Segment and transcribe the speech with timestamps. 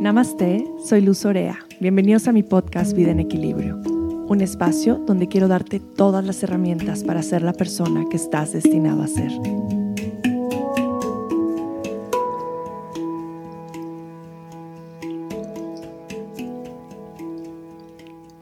[0.00, 1.58] Namaste, soy Luz Orea.
[1.78, 7.04] Bienvenidos a mi podcast Vida en Equilibrio, un espacio donde quiero darte todas las herramientas
[7.04, 9.30] para ser la persona que estás destinado a ser.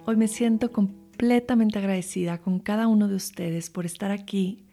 [0.07, 4.65] Hoy me siento completamente agradecida con cada uno de ustedes por estar aquí,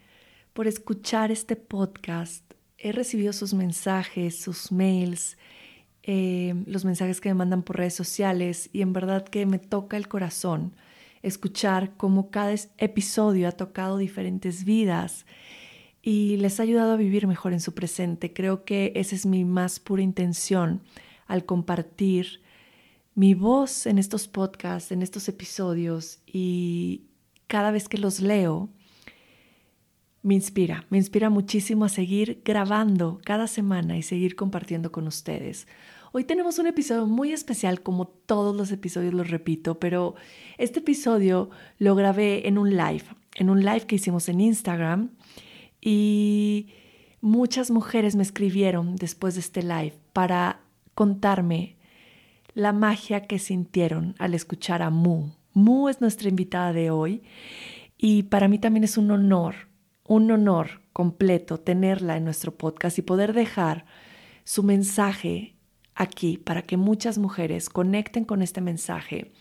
[0.54, 2.44] por escuchar este podcast.
[2.78, 5.36] He recibido sus mensajes, sus mails,
[6.08, 9.98] eh, los mensajes que me mandan por redes sociales y en verdad que me toca
[9.98, 10.76] el corazón
[11.24, 15.26] escuchar cómo cada episodio ha tocado diferentes vidas
[16.04, 18.32] y les ha ayudado a vivir mejor en su presente.
[18.32, 20.84] Creo que esa es mi más pura intención
[21.26, 22.44] al compartir
[23.16, 27.06] mi voz en estos podcasts, en estos episodios y
[27.48, 28.70] cada vez que los leo,
[30.22, 35.68] me inspira, me inspira muchísimo a seguir grabando cada semana y seguir compartiendo con ustedes.
[36.18, 40.16] Hoy tenemos un episodio muy especial, como todos los episodios los repito, pero
[40.58, 43.04] este episodio lo grabé en un live,
[43.36, 45.10] en un live que hicimos en Instagram
[45.82, 46.70] y
[47.20, 50.62] muchas mujeres me escribieron después de este live para
[50.94, 51.76] contarme
[52.54, 55.32] la magia que sintieron al escuchar a Mu.
[55.52, 57.24] Mu es nuestra invitada de hoy
[57.98, 59.68] y para mí también es un honor,
[60.08, 63.86] un honor completo tenerla en nuestro podcast y poder dejar
[64.46, 65.55] su mensaje
[65.96, 69.32] aquí para que muchas mujeres conecten con este mensaje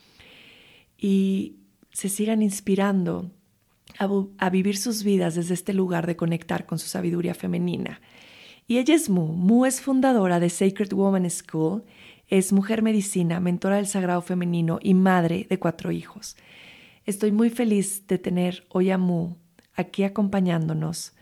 [0.96, 1.56] y
[1.92, 3.30] se sigan inspirando
[3.98, 8.00] a, vivir sus vidas desde este lugar de conectar con su sabiduría femenina.
[8.66, 9.26] Y ella es Mu.
[9.34, 11.84] Mu es fundadora de Sacred Woman School,
[12.28, 16.36] es mujer medicina, mentora del Sagrado Femenino y madre de cuatro hijos.
[17.04, 19.34] Estoy muy feliz de tener hoy a Mu
[19.74, 21.12] aquí acompañándonos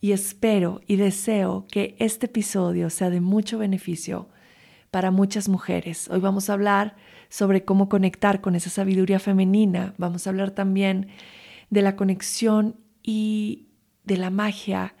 [0.00, 4.28] y espero y deseo que este episodio sea de mucho beneficio
[4.96, 6.08] para muchas mujeres.
[6.08, 6.96] Hoy vamos a hablar
[7.28, 9.92] sobre cómo conectar con esa sabiduría femenina.
[9.98, 11.08] Vamos a hablar también
[11.68, 13.68] de la conexión y
[14.04, 14.94] de la magia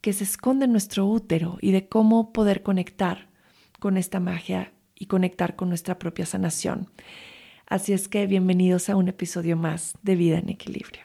[0.00, 3.26] que se esconde en nuestro útero y de cómo poder conectar
[3.80, 6.92] con esta magia y conectar con nuestra propia sanación.
[7.66, 11.02] Así es que bienvenidos a un episodio más de Vida en Equilibrio.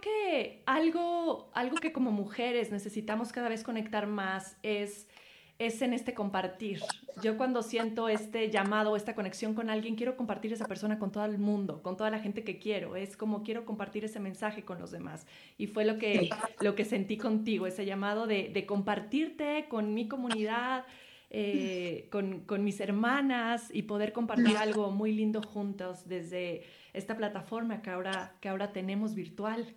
[0.00, 5.08] Que algo, algo que como mujeres necesitamos cada vez conectar más es
[5.58, 6.80] es en este compartir.
[7.22, 11.24] Yo cuando siento este llamado, esta conexión con alguien, quiero compartir esa persona con todo
[11.24, 12.94] el mundo, con toda la gente que quiero.
[12.94, 15.26] Es como quiero compartir ese mensaje con los demás.
[15.56, 16.28] Y fue lo que,
[16.60, 20.84] lo que sentí contigo, ese llamado de, compartirte con mi comunidad,
[21.30, 27.82] eh, con, con, mis hermanas y poder compartir algo muy lindo juntos desde esta plataforma
[27.82, 29.74] que ahora, que ahora tenemos virtual.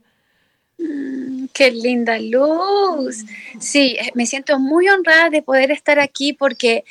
[0.79, 3.25] Mm, qué linda luz.
[3.59, 6.85] Sí, eh, me siento muy honrada de poder estar aquí porque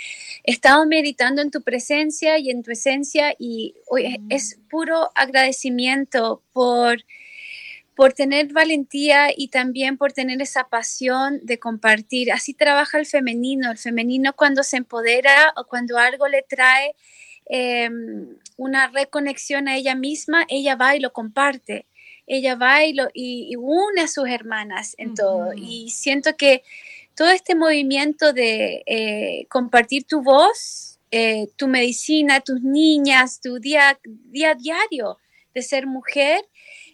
[0.44, 6.43] he estado meditando en tu presencia y en tu esencia y hoy es puro agradecimiento
[6.53, 6.98] por
[7.97, 12.31] por tener valentía y también por tener esa pasión de compartir.
[12.31, 13.72] Así trabaja el femenino.
[13.72, 16.94] El femenino cuando se empodera o cuando algo le trae
[17.47, 21.87] em, una reconexión a ella misma, ella va y lo comparte
[22.28, 25.53] ella va y, une a sus hermanas en todo.
[25.55, 26.62] Y siento que
[27.15, 33.99] todo este movimiento de eh, compartir tu voz, eh, tu medicina, tus niñas, tu día,
[34.05, 35.19] día diario
[35.55, 36.44] de ser mujer,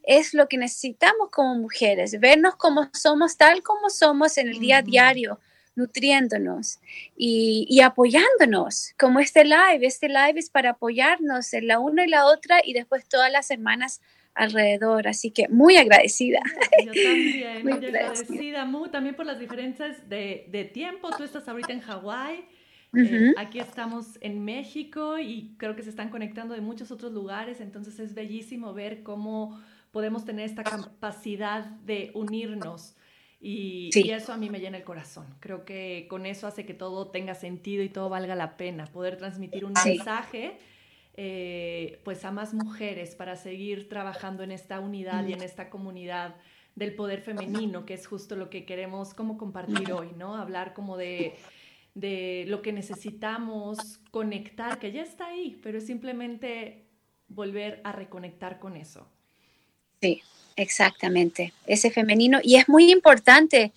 [0.05, 4.78] es lo que necesitamos como mujeres, vernos como somos, tal como somos en el día
[4.78, 5.41] a diario,
[5.75, 6.78] nutriéndonos
[7.16, 9.81] y, y, apoyándonos, como este live.
[9.81, 13.47] Este live es para apoyarnos en la una y la otra y después todas las
[13.47, 14.01] semanas
[14.34, 16.41] alrededor, así que muy agradecida.
[16.84, 21.11] Yo también, muy agradecida, Mu, también por las diferencias de, de tiempo.
[21.17, 22.45] Tú estás ahorita en Hawái,
[22.97, 27.61] eh, aquí estamos en México y creo que se están conectando de muchos otros lugares,
[27.61, 29.60] entonces es bellísimo ver cómo
[29.91, 32.97] podemos tener esta capacidad de unirnos.
[33.41, 35.27] Y, y, eso a mí me llena el corazón.
[35.41, 38.86] Creo que con eso hace que todo tenga sentido y todo valga la pena.
[38.86, 40.57] Poder transmitir un mensaje
[41.16, 46.34] eh, pues a más mujeres para seguir trabajando en esta unidad y en esta comunidad
[46.75, 50.34] del poder femenino, que es justo lo que queremos como compartir hoy, ¿no?
[50.34, 51.34] Hablar como de,
[51.95, 56.84] de lo que necesitamos conectar, que ya está ahí, pero es simplemente
[57.28, 59.07] volver a reconectar con eso.
[60.01, 60.21] Sí,
[60.57, 62.41] exactamente, ese femenino.
[62.43, 63.72] Y es muy importante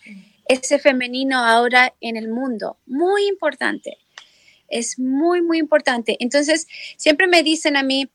[0.48, 4.00] ese femenino ahora en el mundo, muy importante
[4.68, 6.18] es muy, muy importante.
[6.19, 6.68] Entonces,
[6.98, 8.10] siempre me dicen a mí,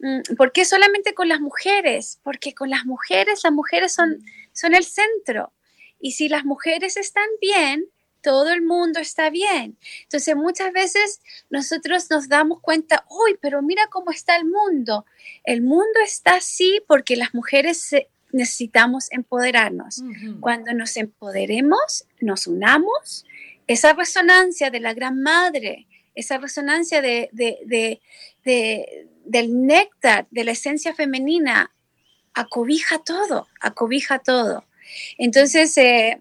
[0.00, 2.20] mm, ¿por qué solamente con las mujeres?
[2.22, 5.52] Porque con las mujeres, las mujeres son, son el centro.
[6.00, 7.86] Y si las mujeres están bien,
[8.24, 9.76] todo el mundo está bien.
[10.02, 11.20] Entonces muchas veces
[11.50, 15.04] nosotros nos damos cuenta, uy, pero mira cómo está el mundo.
[15.44, 17.94] El mundo está así porque las mujeres
[18.32, 20.02] necesitamos empoderarnos.
[20.40, 23.24] Cuando nos empoderemos, nos unamos,
[23.66, 27.30] esa resonancia de la gran madre, esa resonancia de,
[28.42, 31.70] del néctar, de la esencia femenina,
[32.34, 34.64] acobija todo, acobija todo.
[35.18, 36.20] Entonces, eh,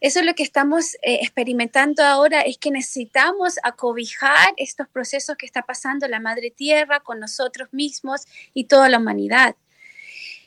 [0.00, 5.46] eso es lo que estamos eh, experimentando ahora, es que necesitamos acobijar estos procesos que
[5.46, 9.56] está pasando la Madre Tierra con nosotros mismos y toda la humanidad.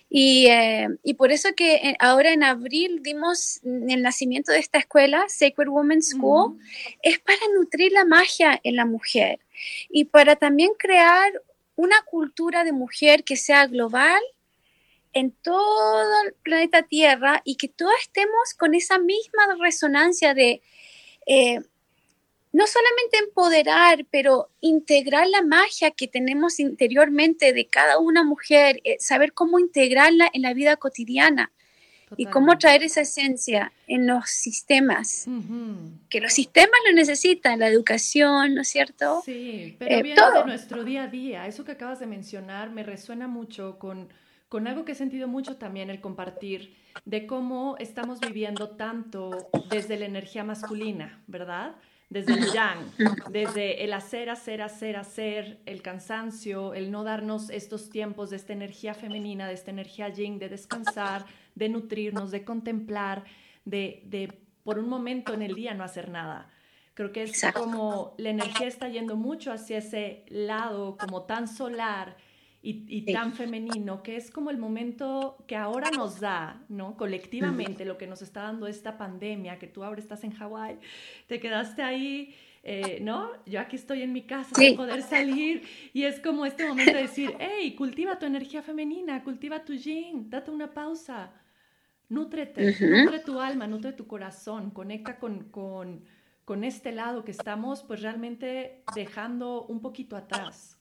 [0.10, 0.88] Y, eh,
[1.18, 6.58] por eso que ahora en abril dimos el nacimiento de esta escuela, Sacred Women's School,
[7.02, 9.40] es para nutrir la magia en la mujer
[9.90, 11.32] y para también crear
[11.76, 14.22] una cultura de mujer que sea global
[15.14, 20.62] en todo el planeta Tierra y que todos estemos con esa misma resonancia de
[21.26, 21.62] eh,
[22.52, 28.98] no solamente empoderar, pero integrar la magia que tenemos interiormente de cada una mujer, eh,
[29.00, 31.52] saber cómo integrarla en la vida cotidiana
[32.16, 35.28] y cómo traer esa esencia en los sistemas,
[36.10, 39.22] que los sistemas lo necesitan, la educación, ¿no es cierto?
[39.26, 42.84] Sí, pero eh, viene de nuestro día a día, eso que acabas de mencionar me
[42.84, 44.08] resuena mucho con
[44.50, 49.98] con algo que he sentido mucho también el compartir de cómo estamos viviendo tanto desde
[49.98, 51.76] la energía masculina, ¿verdad?
[52.10, 52.90] Desde el yang,
[53.32, 58.54] desde el hacer, hacer, hacer, hacer, el cansancio, el no darnos estos tiempos de esta
[58.54, 61.26] energía femenina, de esta energía yin, de descansar,
[61.56, 63.26] de nutrirnos, de contemplar,
[63.66, 66.50] de, de por un momento en el día no hacer nada.
[66.94, 72.18] Creo que es como la energía está yendo mucho hacia ese lado como tan solar
[72.70, 76.98] y, tan femenino, que es como el momento que ahora nos da, ¿no?
[76.98, 80.80] Colectivamente, lo que nos está dando esta pandemia, que tú ahora estás en Hawái,
[81.28, 83.32] te quedaste ahí, eh, ¿no?
[83.46, 87.04] Yo aquí estoy en mi casa sin poder salir y es como este momento de
[87.04, 91.32] decir, hey, cultiva tu energía femenina, cultiva tu yin, date una pausa,
[92.10, 96.04] nútrete, nutre tu alma, nutre tu corazón, conecta con, con,
[96.44, 100.78] con este lado que estamos pues realmente dejando un poquito atrás.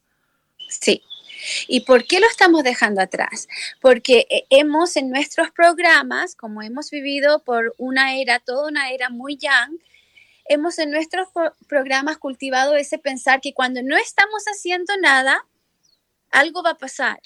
[0.68, 1.00] Sí,
[1.68, 3.48] ¿Y por qué lo estamos dejando atrás?
[3.80, 9.10] Porque eh, hemos en nuestros programas, como hemos vivido por una era, toda una era
[9.10, 9.78] muy young,
[10.48, 11.28] hemos en nuestros
[11.66, 15.44] programas cultivado ese pensar que cuando no estamos haciendo nada,
[16.30, 17.20] algo va a pasar.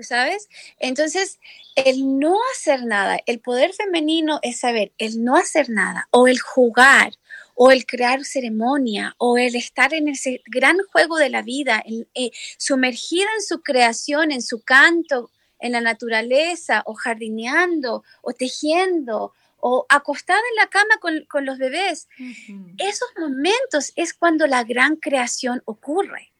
[0.00, 0.48] ¿Sabes?
[0.78, 1.40] Entonces,
[1.74, 6.38] el no hacer nada, el poder femenino es saber el no hacer nada o el
[6.38, 7.12] jugar
[7.60, 11.82] o el crear ceremonia, o el estar en ese gran juego de la vida,
[12.14, 19.32] eh, sumergida en su creación, en su canto, en la naturaleza, o jardineando, o tejiendo,
[19.58, 22.06] o acostada en la cama con, los bebés.
[22.78, 26.30] Esos momentos es cuando la gran creación ocurre.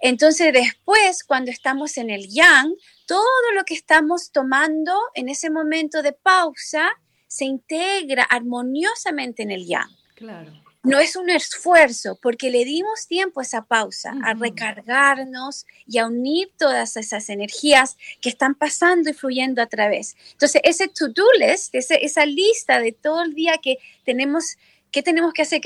[0.00, 2.74] Entonces después, cuando estamos en el yang,
[3.04, 9.66] todo lo que estamos tomando en ese momento de pausa se integra armoniosamente en el
[9.66, 9.90] yang.
[10.16, 10.50] Claro.
[10.82, 16.06] No es un esfuerzo, porque le dimos tiempo a esa pausa, a recargarnos y a
[16.06, 20.16] unir todas esas energías que están pasando y fluyendo a través.
[20.32, 24.56] Entonces, ese to-do list, esa lista de todo el día que tenemos,
[24.92, 25.60] ¿qué tenemos que hacer?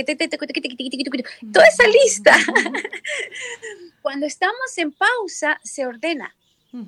[1.52, 2.34] Toda esa lista,
[4.02, 6.34] cuando estamos en pausa, se ordena,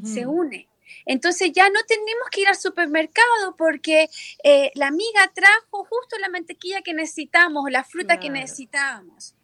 [0.05, 0.69] se une.
[1.07, 4.09] Entonces ya no tenemos que ir al supermercado porque
[4.45, 9.35] eh, la amiga trajo justo la mantequilla que necesitamos, la fruta que necesitábamos,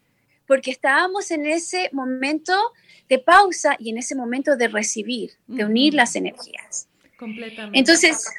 [0.45, 2.53] porque estábamos en ese momento
[3.07, 6.87] de pausa y en ese momento de recibir, de unir las energías.
[7.17, 7.79] Completamente.
[7.79, 8.25] Entonces...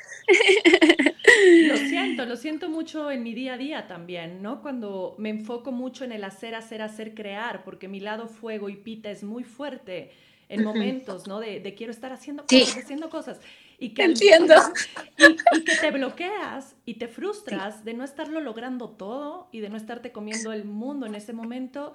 [1.69, 4.63] lo siento, lo siento mucho en mi día a día también, ¿no?
[4.63, 8.77] Cuando me enfoco mucho en el hacer, hacer, hacer, crear, porque mi lado fuego y
[8.77, 10.13] pita es muy fuerte
[10.51, 11.39] en momentos, ¿no?
[11.39, 13.41] De, quiero estar haciendo cosas, haciendo cosas.
[13.79, 14.55] Y que, Entiendo.
[15.17, 19.77] Y, que te bloqueas y te frustras de no estarlo logrando todo y de no
[19.77, 21.95] estarte comiendo el mundo en ese momento.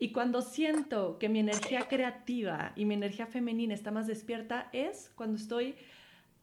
[0.00, 5.12] Y cuando siento que mi energía creativa y mi energía femenina está más despierta es
[5.14, 5.76] cuando estoy,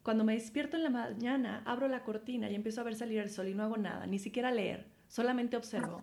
[0.02, 3.28] cuando me despierto en la mañana, abro la cortina y empiezo a ver salir el
[3.28, 6.02] sol y no hago nada, ni siquiera leer, solamente observo.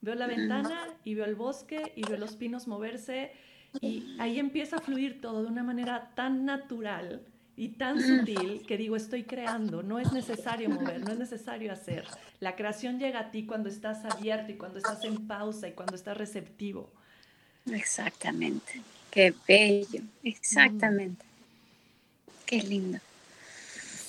[0.00, 3.32] Veo la ventana y veo el bosque y veo los pinos moverse
[3.80, 7.22] y ahí empieza a fluir todo de una manera tan natural
[7.56, 12.04] y tan sutil que digo, estoy creando, no es necesario mover, no es necesario hacer.
[12.40, 15.94] La creación llega a ti cuando estás abierto y cuando estás en pausa y cuando
[15.94, 16.90] estás receptivo.
[17.70, 21.24] Exactamente, qué bello, exactamente.
[22.44, 22.98] Qué lindo.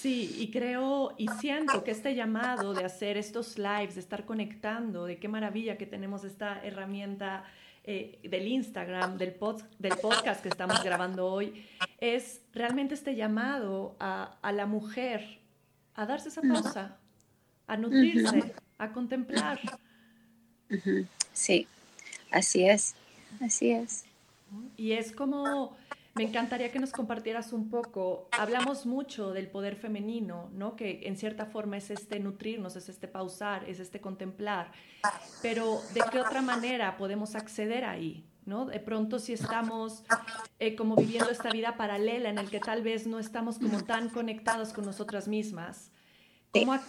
[0.02, 5.06] Sí, y creo y siento que este llamado de hacer estos lives, de estar conectando,
[5.06, 7.46] de qué maravilla que tenemos esta herramienta
[7.88, 9.36] eh, del Instagram, del,
[9.80, 11.65] del podcast que estamos grabando hoy,
[12.00, 15.39] es realmente este llamado a, a la mujer
[15.94, 16.98] a darse esa pausa,
[17.68, 19.60] a nutrirse, a contemplar.
[21.32, 21.68] Sí,
[22.32, 22.96] así es,
[23.42, 24.06] así es.
[24.77, 25.75] Y es como
[26.16, 28.30] me encantaría que nos compartieras un poco.
[28.32, 30.78] Hablamos mucho del poder femenino, ¿no?
[30.78, 34.72] Que en cierta forma es este nutrirnos, es este pausar, es este contemplar.
[35.42, 38.26] Pero ¿de qué otra manera podemos acceder ahí?
[38.46, 38.66] ¿no?
[38.66, 40.04] De pronto si estamos
[40.60, 44.10] eh, como viviendo esta vida paralela en el que tal vez no estamos como tan
[44.10, 45.92] conectados con nosotras mismas.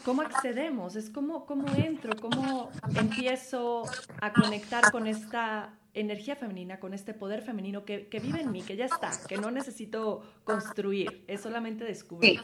[0.05, 0.95] ¿Cómo, accedemos?
[0.95, 3.83] Es como cómo entro, cómo empiezo
[4.21, 8.77] a conectar con esta energía femenina, con este poder femenino que, vive en mí, que
[8.77, 12.41] ya está, que no necesito construir, es solamente descubrir.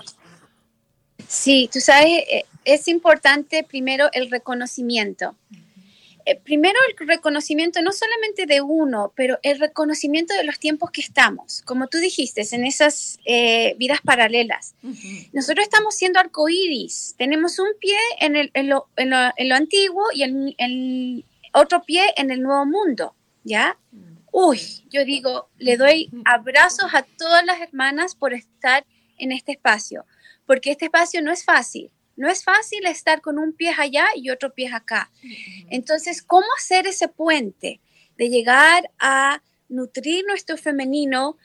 [1.28, 5.36] Sí, tú sabes, eh, es importante primero el reconocimiento.
[6.24, 11.00] Eh, primero el reconocimiento no solamente de uno, pero el reconocimiento de los tiempos que
[11.00, 11.62] estamos.
[11.62, 14.74] Como tú dijiste, en esas eh, vidas paralelas.
[15.32, 17.14] Nosotros estamos siendo arcoíris.
[17.18, 22.02] Tenemos un pie en, el, en, lo, en, lo, antiguo y el, el, otro pie
[22.16, 23.14] en el nuevo mundo.
[23.44, 23.78] ¿Ya?
[24.30, 28.84] Uy, yo digo, le doy abrazos a todas las hermanas por estar
[29.18, 30.04] en este espacio,
[30.46, 31.90] porque este espacio no es fácil.
[32.16, 35.10] No es fácil estar con un pie allá y otro pie acá.
[35.70, 37.80] Entonces, ¿cómo hacer ese puente
[38.18, 41.38] de llegar a nutrir nuestro femenino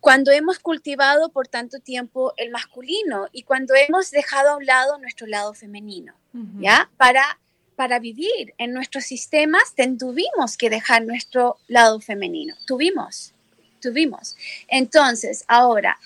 [0.00, 4.98] cuando hemos cultivado por tanto tiempo el masculino y cuando hemos dejado a un lado
[4.98, 6.14] nuestro lado femenino?
[6.60, 6.88] ¿Ya?
[6.96, 7.40] Para
[7.76, 12.54] para vivir en nuestros sistemas tuvimos que dejar nuestro lado femenino.
[12.66, 13.34] Tuvimos,
[13.80, 14.36] tuvimos.
[14.68, 15.98] Entonces, ahora,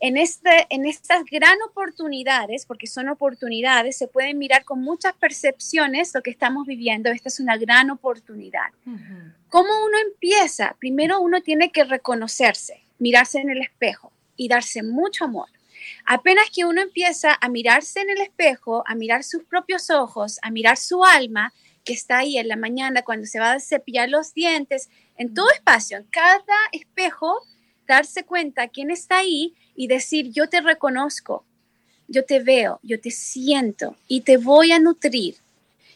[0.00, 6.12] en, este, en estas gran oportunidades, porque son oportunidades, se pueden mirar con muchas percepciones
[6.12, 7.10] lo que estamos viviendo.
[7.10, 8.70] Esta es una gran oportunidad.
[9.48, 10.74] ¿Cómo uno empieza?
[10.80, 15.48] Primero uno tiene que reconocerse, mirarse en el espejo y darse mucho amor.
[16.04, 20.50] Apenas que uno empieza a mirarse en el espejo, a mirar sus propios ojos, a
[20.50, 21.52] mirar su alma,
[21.84, 25.50] que está ahí en la mañana cuando se va a cepillar los dientes, en todo
[25.50, 27.40] espacio, en cada espejo,
[27.86, 31.44] darse cuenta quién está ahí y decir, yo te reconozco,
[32.08, 35.36] yo te veo, yo te siento y te voy a nutrir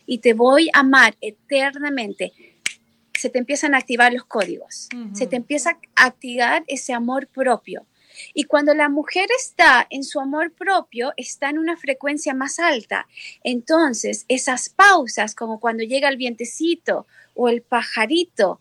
[0.07, 2.33] y te voy a amar eternamente.
[3.15, 7.87] Se te empiezan a activar los códigos, se te empieza a activar ese amor propio
[8.35, 13.07] y cuando la mujer está en su amor propio, está en una frecuencia más alta.
[13.43, 18.61] Entonces, esas pausas, como cuando llega el vientecito o el pajarito,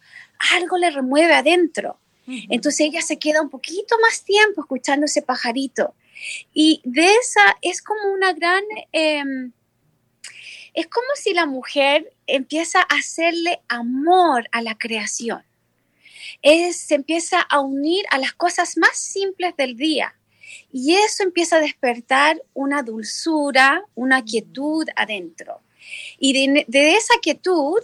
[0.53, 1.99] algo le remueve adentro.
[2.27, 5.93] Entonces ella se queda un poquito más tiempo escuchando ese pajarito.
[6.53, 8.63] Y de esa es como una gran...
[8.91, 9.51] Em,
[10.73, 15.43] es como si la mujer empieza a hacerle amor a la creación
[16.71, 20.15] se empieza a unir a las cosas más simples del día.
[20.71, 25.61] Y eso empieza a despertar una dulzura, una quietud adentro.
[26.19, 27.79] Y de, esa quietud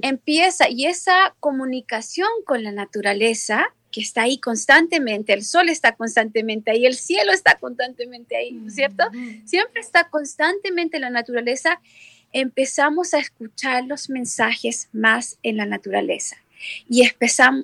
[0.00, 6.70] empieza, y esa comunicación con la naturaleza, que está ahí constantemente, el sol está constantemente
[6.70, 9.04] ahí, el cielo está constantemente ahí, ¿no es cierto?
[9.46, 11.80] Siempre está constantemente la naturaleza,
[12.32, 16.36] empezamos a escuchar los mensajes más en la naturaleza
[16.88, 17.02] y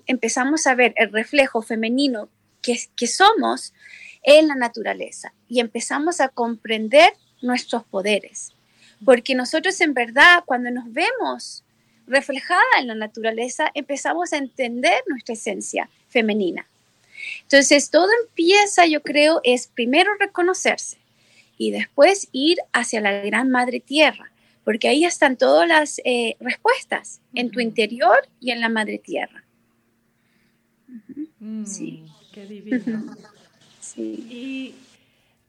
[0.07, 2.29] empezamos, a ver el reflejo femenino
[2.61, 3.73] que, somos
[4.23, 8.53] en la naturaleza y empezamos a comprender nuestros poderes.
[9.05, 11.65] Porque nosotros en verdad, cuando nos vemos
[12.07, 16.67] reflejada en la naturaleza, empezamos a entender nuestra esencia femenina.
[17.43, 20.99] Entonces, todo empieza, yo creo, es primero reconocerse
[21.59, 24.32] y después ir hacia la gran madre tierra
[24.65, 29.45] porque ahí están todas las eh, respuestas, en tu interior y en la madre tierra.
[31.39, 32.05] Mm, sí.
[32.33, 33.15] Qué divino.
[33.81, 34.27] sí.
[34.31, 34.75] Y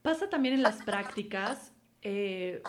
[0.01, 2.61] pasa también en las prácticas, eh,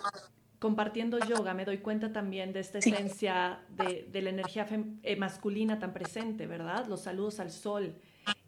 [0.58, 4.66] compartiendo yoga, me doy cuenta también de esta esencia de, la energía
[5.02, 6.86] eh, masculina tan presente, ¿verdad?
[6.86, 7.96] Los saludos al sol,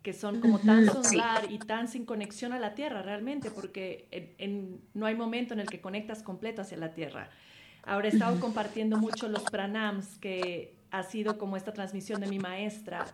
[0.02, 4.36] que son como tan solar y tan sin conexión a la tierra realmente, porque
[4.94, 7.28] no hay momento en el que conectas completo hacia la tierra.
[7.86, 12.40] Ahora he estado compartiendo mucho los pranams, que ha sido como esta transmisión de mi
[12.40, 13.06] maestra,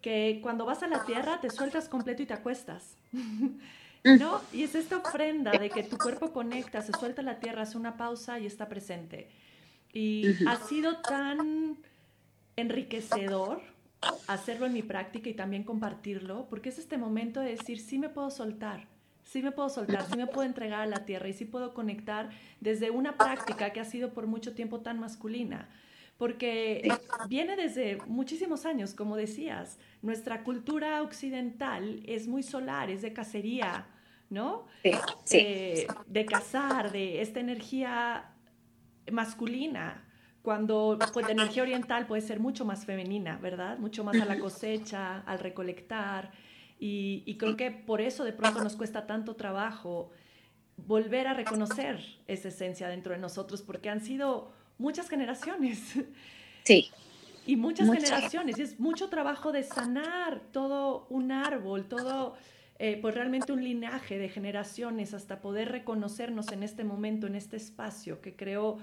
[0.00, 2.96] que cuando vas a la tierra te sueltas completo y te acuestas.
[4.04, 4.40] ¿No?
[4.52, 7.96] Y es esta ofrenda de que tu cuerpo conecta, se suelta la tierra, hace una
[7.96, 9.28] pausa y está presente.
[9.92, 11.76] Y ha sido tan
[12.56, 13.62] enriquecedor
[14.26, 18.08] hacerlo en mi práctica y también compartirlo, porque es este momento de decir, sí me
[18.08, 18.88] puedo soltar,
[19.24, 22.30] sí me puedo soltar, sí me puedo entregar a la tierra y sí puedo conectar
[22.60, 25.68] desde una práctica que ha sido por mucho tiempo tan masculina.
[26.18, 26.88] Porque
[27.28, 29.78] viene desde muchísimos años, como decías.
[30.02, 33.86] Nuestra cultura occidental es muy solar, es de cacería,
[34.30, 34.66] ¿no?
[35.24, 38.30] Sí, eh, de cazar, de esta energía
[39.10, 40.04] masculina
[40.42, 43.78] cuando pues, la energía oriental puede ser mucho más femenina, ¿verdad?
[43.78, 46.32] Mucho más a la cosecha, al recolectar.
[46.84, 50.10] Y, creo que por eso de pronto nos cuesta tanto trabajo
[50.76, 55.78] volver a reconocer esa esencia dentro de nosotros, porque han sido muchas generaciones.
[56.64, 56.90] Sí.
[57.46, 58.58] Y muchas generaciones.
[58.58, 62.34] Y es mucho trabajo de sanar todo un árbol, todo,
[62.80, 67.56] eh, pues realmente un linaje de generaciones hasta poder reconocernos en este momento, en este
[67.56, 68.78] espacio que creo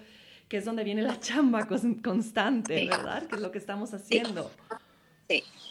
[0.47, 1.67] que es donde viene la chamba
[2.01, 3.27] constante, ¿verdad?
[3.27, 4.49] Que es lo que estamos haciendo.
[5.27, 5.43] Sí.
[5.43, 5.68] sí.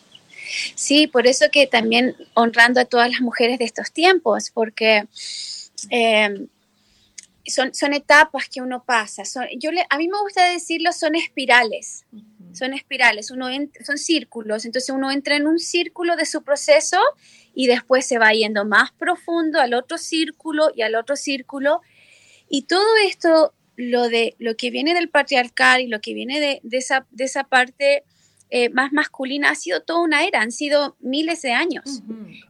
[1.12, 5.06] Por eso que también honrando a todas las mujeres de estos tiempos, porque
[5.90, 6.48] em,
[7.46, 9.24] son, son etapas que uno pasa.
[9.24, 12.04] Son, yo a mí me gusta decirlo, son espirales.
[12.52, 13.46] Son espirales, uno
[13.84, 16.98] son círculos, entonces uno entra en un círculo de su proceso
[17.54, 21.82] y después se va yendo más profundo al otro círculo y al otro círculo.
[22.48, 26.76] Y todo esto lo, de, lo que viene del patriarcal y lo que viene de,
[26.76, 28.02] esa, de esa parte
[28.50, 32.02] eh, más masculina ha sido toda una era, han sido miles de años.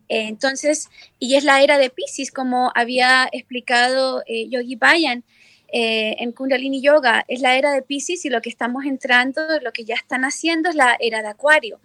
[0.08, 0.88] Eh, entonces,
[1.18, 5.24] y es la era de Pisces, como había explicado eh, Yogi Bayan
[5.70, 9.84] en Kundalini Yoga, es la era de Pisces y lo que estamos entrando, lo que
[9.84, 11.78] ya están haciendo es la era de Acuario.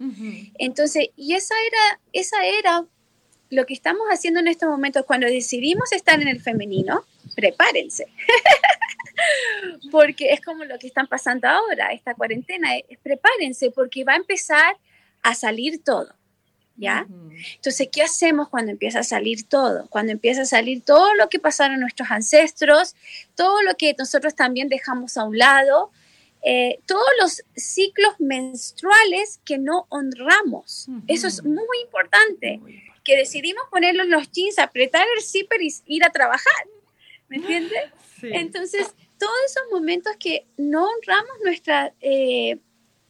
[0.56, 2.86] Entonces, y esa era, esa era,
[3.50, 7.04] lo que estamos haciendo en estos momentos, cuando decidimos estar en el femenino,
[7.34, 8.06] prepárense.
[9.90, 12.70] porque es como lo que están pasando ahora, esta cuarentena,
[13.02, 14.76] prepárense porque va a empezar
[15.22, 16.14] a salir todo.
[16.76, 17.06] ¿Ya?
[17.54, 19.86] Entonces, ¿qué hacemos cuando empieza a salir todo?
[19.90, 22.96] Cuando empieza a salir todo lo que pasaron nuestros ancestros,
[23.36, 25.92] todo lo que nosotros también dejamos a un lado,
[26.42, 30.88] eh, todos los ciclos menstruales que no honramos.
[31.06, 32.60] Eso es muy importante,
[33.04, 36.66] que decidimos ponerlos los jeans, apretar el zipper y ir a trabajar.
[37.28, 37.84] ¿Me entiendes?
[38.20, 42.58] Entonces, todos esos momentos que no honramos nuestra, eh,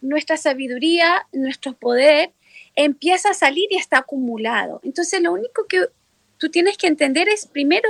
[0.00, 2.32] nuestra sabiduría, nuestro poder,
[2.76, 4.80] empieza a salir y está acumulado.
[4.84, 5.88] Entonces, lo único que
[6.38, 7.88] tú tienes que entender es, primero,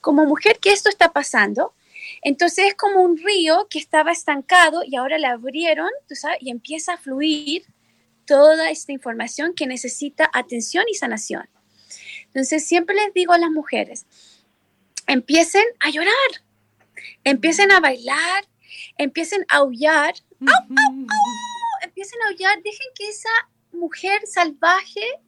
[0.00, 1.74] como mujer, que esto está pasando.
[2.22, 5.90] Entonces, es como un río que estaba estancado y ahora le abrieron,
[6.40, 7.66] y empieza a fluir
[8.24, 11.46] toda esta información que necesita atención y sanación.
[12.28, 14.06] Entonces, siempre les digo a las mujeres,
[15.06, 16.30] empiecen a llorar,
[17.24, 18.44] empiecen a bailar,
[18.98, 20.14] empiecen a aullar,
[21.82, 23.28] empiecen a aullar, dejen que esa
[23.72, 25.20] mujer salvaje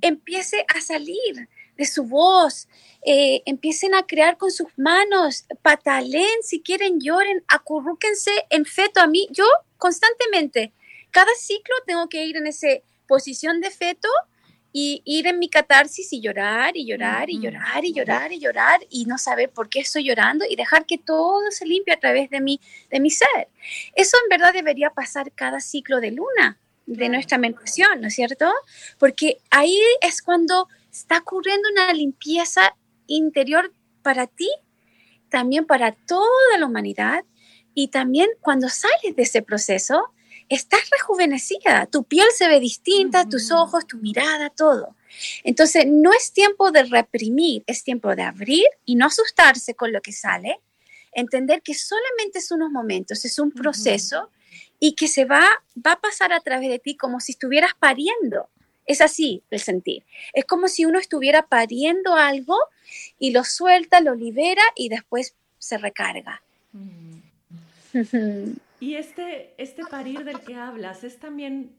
[0.00, 2.68] empiece a salir de su voz,
[3.02, 9.00] eh, empiecen a crear con sus manos, patalen, si quieren lloren, acurrúquense en feto.
[9.00, 9.44] A mí, yo
[9.76, 10.72] constantemente,
[11.10, 12.68] cada ciclo tengo que ir en esa
[13.06, 14.08] posición de feto
[14.72, 18.80] y ir en mi catarsis y llorar y llorar y llorar y llorar y llorar
[18.90, 22.30] y no saber por qué estoy llorando y dejar que todo se limpie a través
[22.30, 23.48] de mi, de mi ser.
[23.94, 28.50] Eso en verdad debería pasar cada ciclo de luna de nuestra menstruación, ¿no es cierto?
[28.98, 32.74] Porque ahí es cuando está ocurriendo una limpieza
[33.06, 34.48] interior para ti,
[35.28, 37.24] también para toda la humanidad
[37.74, 40.12] y también cuando sales de ese proceso,
[40.48, 44.96] estás rejuvenecida, tu piel se ve distinta, tus ojos, tu mirada, todo.
[45.44, 50.00] Entonces, no es tiempo de reprimir, es tiempo de abrir y no asustarse con lo
[50.00, 50.60] que sale,
[51.12, 54.30] entender que solamente es unos momentos, es un proceso
[54.78, 58.48] y que se va, va a pasar a través de ti como si estuvieras pariendo.
[58.86, 60.04] Es así el sentir.
[60.32, 62.56] Es como si uno estuviera pariendo algo
[63.18, 66.42] y lo suelta, lo libera y después se recarga.
[68.80, 71.76] Y este, este parir del que hablas es también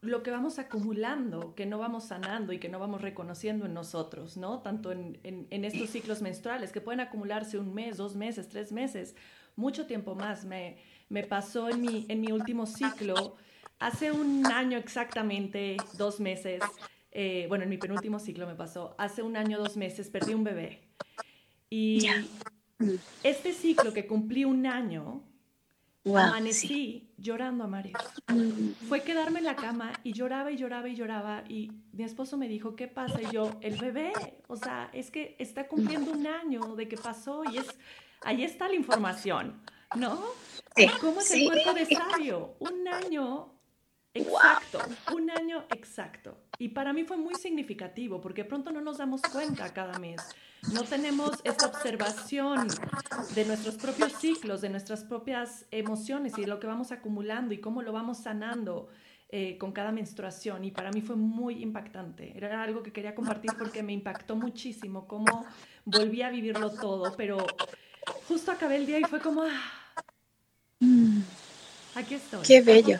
[0.00, 4.36] lo que vamos acumulando, que no vamos sanando y que no vamos reconociendo en nosotros,
[4.36, 4.60] ¿no?
[4.60, 9.16] Tanto en, en, estos ciclos menstruales, que pueden acumularse un mes, dos meses, tres meses,
[9.56, 10.44] mucho tiempo más.
[10.44, 10.76] Me,
[11.08, 13.36] me pasó en mi, en mi último ciclo,
[13.80, 16.62] hace un año exactamente, dos meses,
[17.10, 20.44] eh, bueno, en mi penúltimo ciclo me pasó, hace un año, dos meses, perdí un
[20.44, 20.80] bebé.
[21.70, 22.06] Y
[23.24, 25.24] este ciclo que cumplí un año,
[26.16, 27.98] Amanecí llorando a Mario.
[28.28, 28.86] Mm.
[28.88, 32.48] Fue quedarme en la cama y lloraba y lloraba y lloraba y mi esposo me
[32.48, 33.20] dijo, ¿qué pasa?
[33.20, 34.12] Y yo, el bebé,
[34.46, 37.66] o sea, es que está cumpliendo un año de que pasó y es,
[38.22, 39.60] ahí está la información,
[39.96, 40.22] ¿no?
[41.00, 42.54] ¿Cómo es el cuerpo de sabio?
[42.60, 43.57] Un año
[44.22, 44.80] Exacto,
[45.14, 46.36] un año exacto.
[46.58, 50.20] Y para mí fue muy significativo porque pronto no nos damos cuenta cada mes.
[50.72, 52.66] No tenemos esta observación
[53.34, 57.58] de nuestros propios ciclos, de nuestras propias emociones y de lo que vamos acumulando y
[57.58, 58.88] cómo lo vamos sanando
[59.30, 60.64] eh, con cada menstruación.
[60.64, 62.36] Y para mí fue muy impactante.
[62.36, 65.46] Era algo que quería compartir porque me impactó muchísimo cómo
[65.84, 67.46] volví a vivirlo todo, pero
[68.26, 69.42] justo acabé el día y fue como...
[69.42, 70.02] Ah,
[70.80, 71.20] mm.
[71.94, 72.42] aquí estoy.
[72.42, 72.98] Qué bello.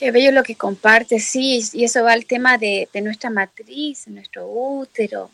[0.00, 4.48] Qué bello lo que compartes, sí, y eso va al tema de, nuestra matriz, nuestro
[4.50, 5.30] útero.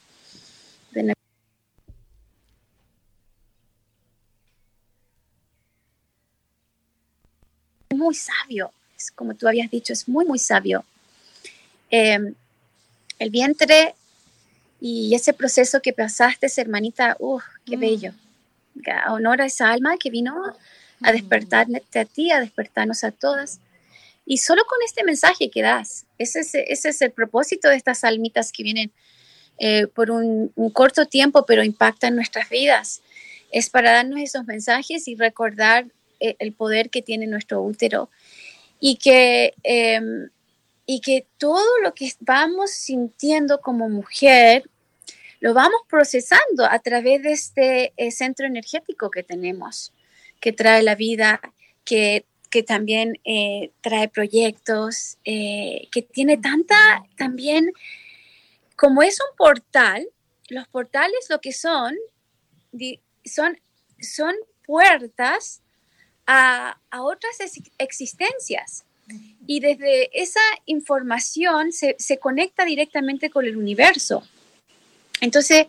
[7.95, 10.85] Muy sabio, es como tú habías dicho, es muy, muy sabio.
[11.89, 12.35] Em,
[13.21, 13.95] el vientre
[14.81, 17.81] y ese proceso que pasaste, hermanita, ¡uh, qué mm.
[17.81, 18.13] bello!
[19.11, 20.45] Honor a esa alma que vino
[21.03, 21.15] a mm.
[21.15, 23.61] despertarte a ti, a despertarnos a todas.
[24.27, 28.03] Y solo con este mensaje que das, ese es, ese es el propósito de estas
[28.03, 28.93] almitas que vienen
[29.59, 33.03] eh, por un, corto tiempo, pero impactan nuestras vidas.
[33.53, 35.87] Es para darnos esos mensajes y recordar
[36.21, 38.11] eh, el poder que tiene nuestro útero
[38.81, 40.29] y que, em,
[40.85, 44.69] y que todo lo que vamos sintiendo como mujer
[45.41, 49.93] lo vamos procesando a través de este eh, centro energético que tenemos,
[50.41, 51.41] que trae la vida,
[51.85, 57.73] que que también eh, trae proyectos, eh, que tiene tanta también,
[58.77, 60.09] como es un portal,
[60.49, 61.95] los portales lo que son,
[63.25, 63.59] son,
[64.01, 65.61] son puertas
[66.27, 67.37] a, otras
[67.79, 68.85] existencias.
[69.47, 74.27] Y desde esa información se, se conecta directamente con el universo.
[75.21, 75.67] Entonces,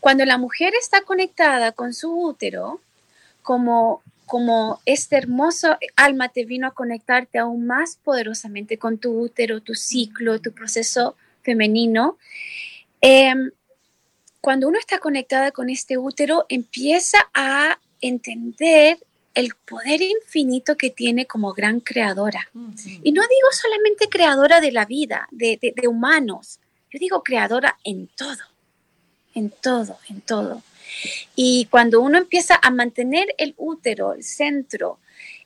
[0.00, 2.80] cuando la mujer está conectada con su útero,
[3.42, 9.60] como como este hermoso alma te vino a conectarte aún más poderosamente con tu útero,
[9.60, 12.18] tu ciclo, tu proceso femenino.
[13.00, 13.50] Em,
[14.40, 18.98] cuando uno está conectada con este útero, empieza a entender
[19.34, 22.48] el poder infinito que tiene como gran creadora.
[23.02, 26.60] Y no digo solamente creadora de la vida, de humanos,
[26.94, 28.44] yo digo creadora en todo,
[29.34, 30.62] en todo, en todo.
[31.36, 34.98] Y cuando uno empieza a mantener el útero, el centro,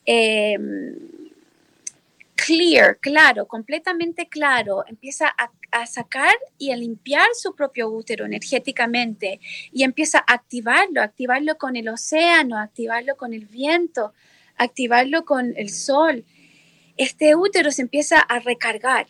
[0.04, 0.96] em,
[2.48, 5.50] clear, claro, completamente claro, empieza a,
[5.86, 9.38] sacar y a limpiar su propio útero energéticamente
[9.70, 14.14] y empieza a activarlo, activarlo con el océano, activarlo con el viento,
[14.56, 16.24] activarlo con el sol.
[16.96, 19.08] Este útero se empieza a recargar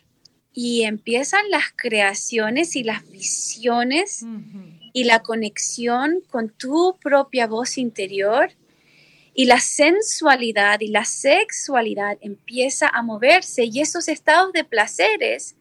[0.53, 4.25] y empiezan las creaciones y las visiones
[4.93, 8.51] y la conexión con tu propia voz interior
[9.33, 15.55] y la sensualidad y la sexualidad empieza a moverse y esos estados de placeres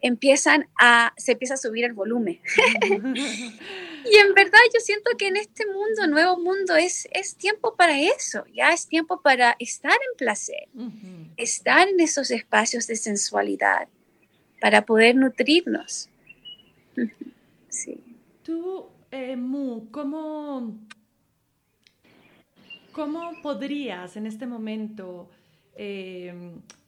[0.00, 2.40] empiezan a, se empieza a subir el volumen.
[2.84, 8.00] y en verdad yo siento que en este mundo, nuevo mundo, es, es tiempo para
[8.00, 10.68] eso, ya es tiempo para estar en placer,
[11.36, 13.88] estar en esos espacios de sensualidad,
[14.60, 16.08] para poder nutrirnos.
[18.50, 20.80] Tú, eh, Mu, ¿cómo,
[22.90, 25.30] ¿cómo podrías en este momento
[25.76, 26.34] eh,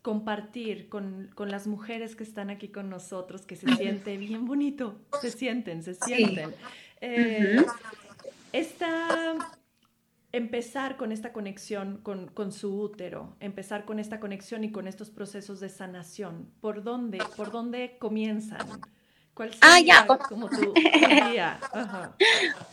[0.03, 5.31] compartir con, las mujeres que están aquí con nosotros, que se siente bien bonito, se
[5.31, 6.53] sienten, se sienten?
[7.01, 7.65] Eh,
[10.33, 15.11] empezar con esta conexión con, con, su útero, empezar con esta conexión y con estos
[15.11, 18.67] procesos de sanación, ¿por dónde, por dónde comienzan?
[19.35, 20.07] ¿Cuál ah, ya.
[20.07, 20.75] como tu?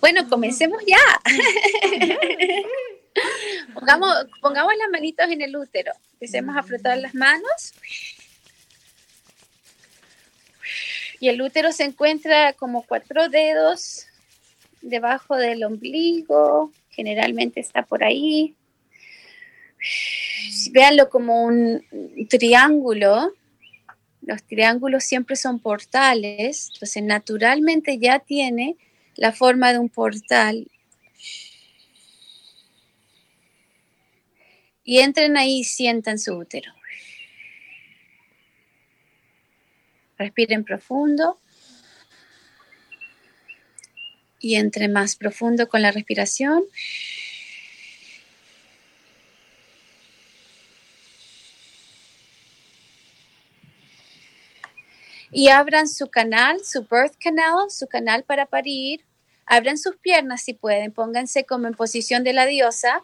[0.01, 0.97] Bueno, comencemos ya.
[3.73, 5.93] pongamos, pongamos las manitos en el útero.
[6.13, 7.73] Empecemos a frotar las manos.
[11.21, 14.07] Y el útero se encuentra como cuatro dedos
[14.81, 16.73] debajo del ombligo.
[16.89, 18.55] Generalmente está por ahí.
[20.71, 21.85] Véanlo como un
[22.29, 23.33] triángulo
[24.29, 28.77] los triángulos siempre son portales, entonces naturalmente ya tiene
[29.15, 30.69] la forma de un portal.
[34.83, 36.71] Y entren ahí y sientan su útero.
[40.19, 41.39] Respiren profundo.
[44.39, 46.63] Y entre más profundo con la respiración.
[55.31, 59.05] Y abran su canal, su birth canal, su canal para parir.
[59.45, 63.03] Abran sus piernas si pueden, pónganse como en posición de la diosa.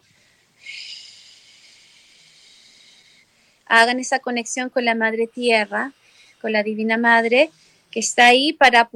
[3.66, 5.92] hagan esa conexión con la Madre Tierra,
[6.40, 7.50] con la Divina Madre,
[7.90, 8.88] que está ahí para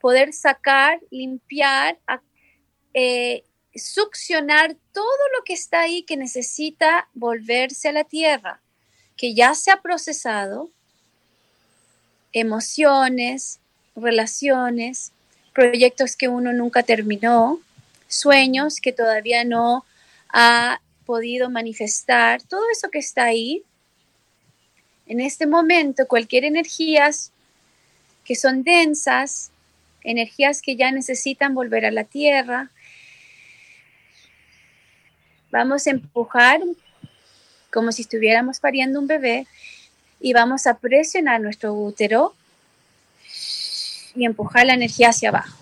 [0.00, 1.98] poder sacar, limpiar,
[2.94, 8.62] eh, succionar todo lo que está ahí que necesita volverse a la Tierra,
[9.16, 10.70] que ya se ha procesado,
[12.32, 13.60] emociones,
[13.94, 15.12] relaciones,
[15.52, 17.60] proyectos que uno nunca terminó,
[18.08, 19.84] sueños que todavía no
[20.32, 23.62] ha podido manifestar, todo eso que está ahí.
[25.06, 27.32] En este momento, cualquier energías
[28.24, 29.50] que son densas,
[30.04, 32.70] energías que ya necesitan volver a la tierra,
[35.50, 36.60] vamos a empujar
[37.72, 39.46] como si estuviéramos pariendo un bebé
[40.22, 42.32] y vamos a presionar nuestro útero
[44.14, 45.58] y empujar la energía hacia abajo.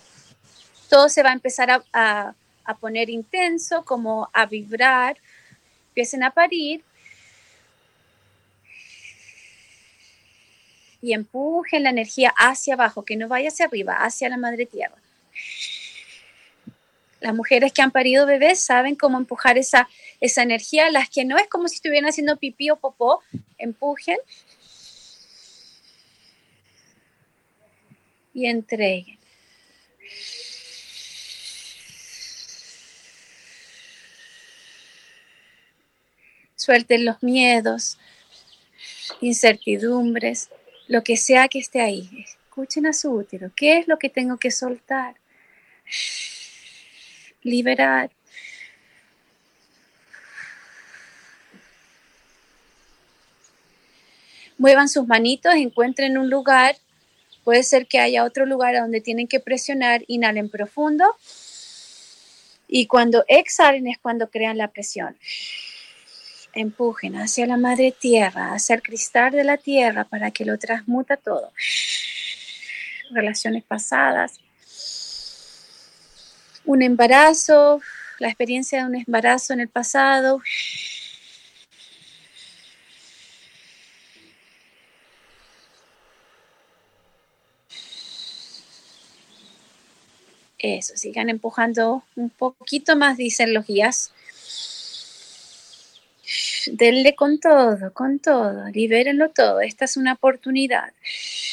[0.90, 2.34] Todo se va a empezar a,
[2.78, 5.16] poner intenso, como a vibrar,
[5.88, 6.84] empiecen a parir
[11.02, 14.94] y empujen la energía hacia abajo, que no vaya hacia arriba, hacia la madre tierra.
[17.20, 19.88] Las mujeres que han parido bebés saben cómo empujar esa,
[20.20, 23.22] esa energía, las que no es como si estuvieran haciendo pipí o popó,
[23.58, 24.18] empujen
[28.32, 29.18] y entreguen.
[36.56, 37.98] Suelten los miedos,
[39.20, 40.50] incertidumbres,
[40.88, 42.08] lo que sea que esté ahí.
[42.24, 43.50] Escuchen a su útero.
[43.56, 45.16] ¿Qué es lo que tengo que soltar?
[47.42, 48.10] Liberar.
[54.58, 56.76] Muevan sus manitos, encuentren un lugar
[57.44, 61.04] Puede ser que haya otro lugar donde tienen que presionar, inhalen profundo
[62.68, 65.16] y cuando exhalen es cuando crean la presión.
[66.52, 71.16] Empujen hacia la madre tierra, hacia el cristal de la tierra para que lo transmuta
[71.16, 71.52] todo.
[73.10, 74.38] Relaciones pasadas,
[76.64, 77.80] un embarazo,
[78.18, 80.40] la experiencia de un embarazo en el pasado,
[90.62, 94.12] Eso, sigan empujando un poquito más, dicen los guías.
[96.66, 99.62] Denle con todo, con todo, libérenlo todo.
[99.62, 100.92] Esta es una oportunidad.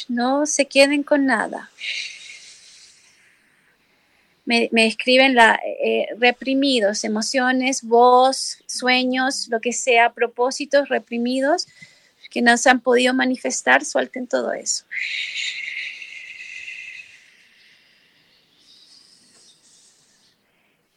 [0.10, 1.70] No se queden con nada.
[4.48, 11.68] Me, escriben la, eh, reprimidos, emociones, voz, sueños, lo que sea, propósitos reprimidos
[12.30, 14.86] que no se han podido manifestar, suelten todo eso.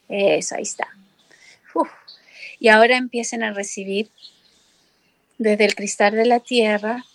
[0.09, 0.89] Eso, ahí está.
[2.59, 4.11] Y ahora empiecen a recibir
[5.39, 7.07] desde el cristal de la tierra,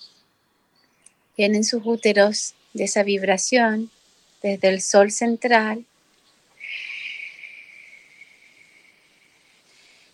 [1.38, 3.91] vienen sus úteros de esa vibración,
[4.41, 5.86] desde el sol central,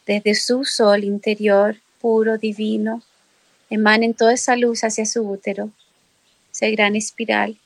[0.06, 3.04] desde su sol interior puro, divino,
[3.70, 5.72] emanen toda esa luz hacia su útero,
[6.52, 7.58] esa gran espiral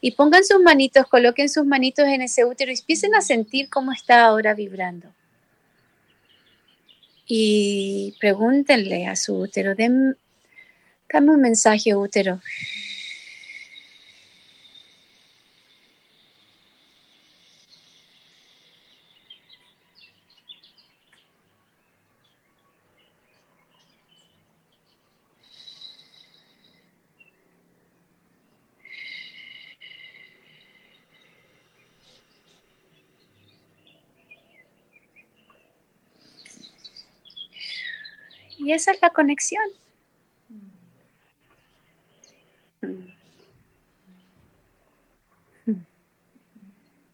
[0.00, 3.92] y pongan sus manitos, coloquen sus manitos en ese útero y empiecen a sentir cómo
[3.92, 5.08] está ahora vibrando.
[7.26, 10.14] Y pregúntenle a su útero, dame
[11.12, 12.40] un mensaje útero.
[38.68, 39.62] Y esa es la conexión.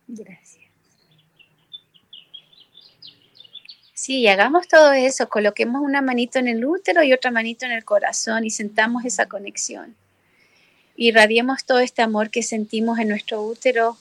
[0.08, 0.64] Gracias.
[3.92, 7.84] Sí, hagamos todo eso, coloquemos una manito en el útero y otra manito en el
[7.84, 9.94] corazón y sentamos esa conexión.
[10.96, 13.96] Irradiemos todo este amor que sentimos en nuestro útero,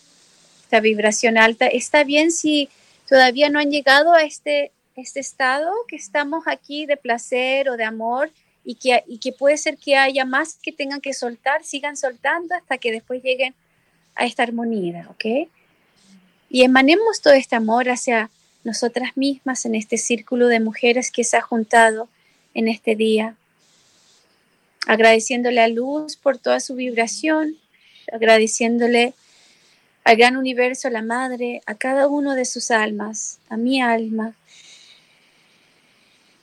[0.63, 1.68] esta vibración alta.
[1.68, 2.70] Está bien si
[3.08, 7.84] todavía no han llegado a este este estado que estamos aquí de placer o de
[7.84, 8.32] amor
[8.63, 12.56] y que, y que puede ser que haya más que tengan que soltar, sigan soltando
[12.56, 13.53] hasta que después lleguen
[14.15, 15.49] a esta armonía, ¿ok?
[16.49, 18.29] Y emanemos todo este amor hacia
[18.63, 22.08] nosotras mismas en este círculo de mujeres que se ha juntado
[22.53, 23.36] en este día,
[24.86, 27.58] agradeciéndole a Luz por toda su vibración,
[28.12, 29.13] agradeciéndole
[30.03, 34.36] al gran universo, a la Madre, a cada uno de sus almas, a mi alma,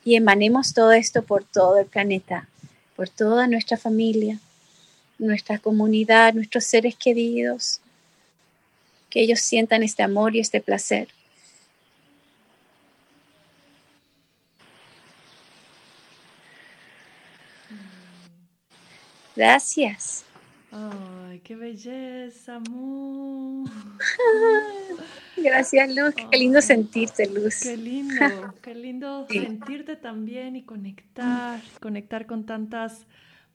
[0.04, 2.48] y emanemos todo esto por todo el planeta,
[2.96, 4.38] por toda nuestra familia,
[5.18, 7.80] nuestra comunidad, nuestros seres queridos,
[9.10, 11.08] que ellos sientan este amor y este placer.
[19.36, 20.24] Gracias.
[21.40, 23.70] Ay, qué belleza, amor.
[25.36, 26.14] Gracias, Luz.
[26.30, 27.60] Qué lindo sentirte, Luz.
[27.62, 28.14] Qué lindo,
[28.62, 33.06] qué lindo sentirte también y conectar, conectar con tantas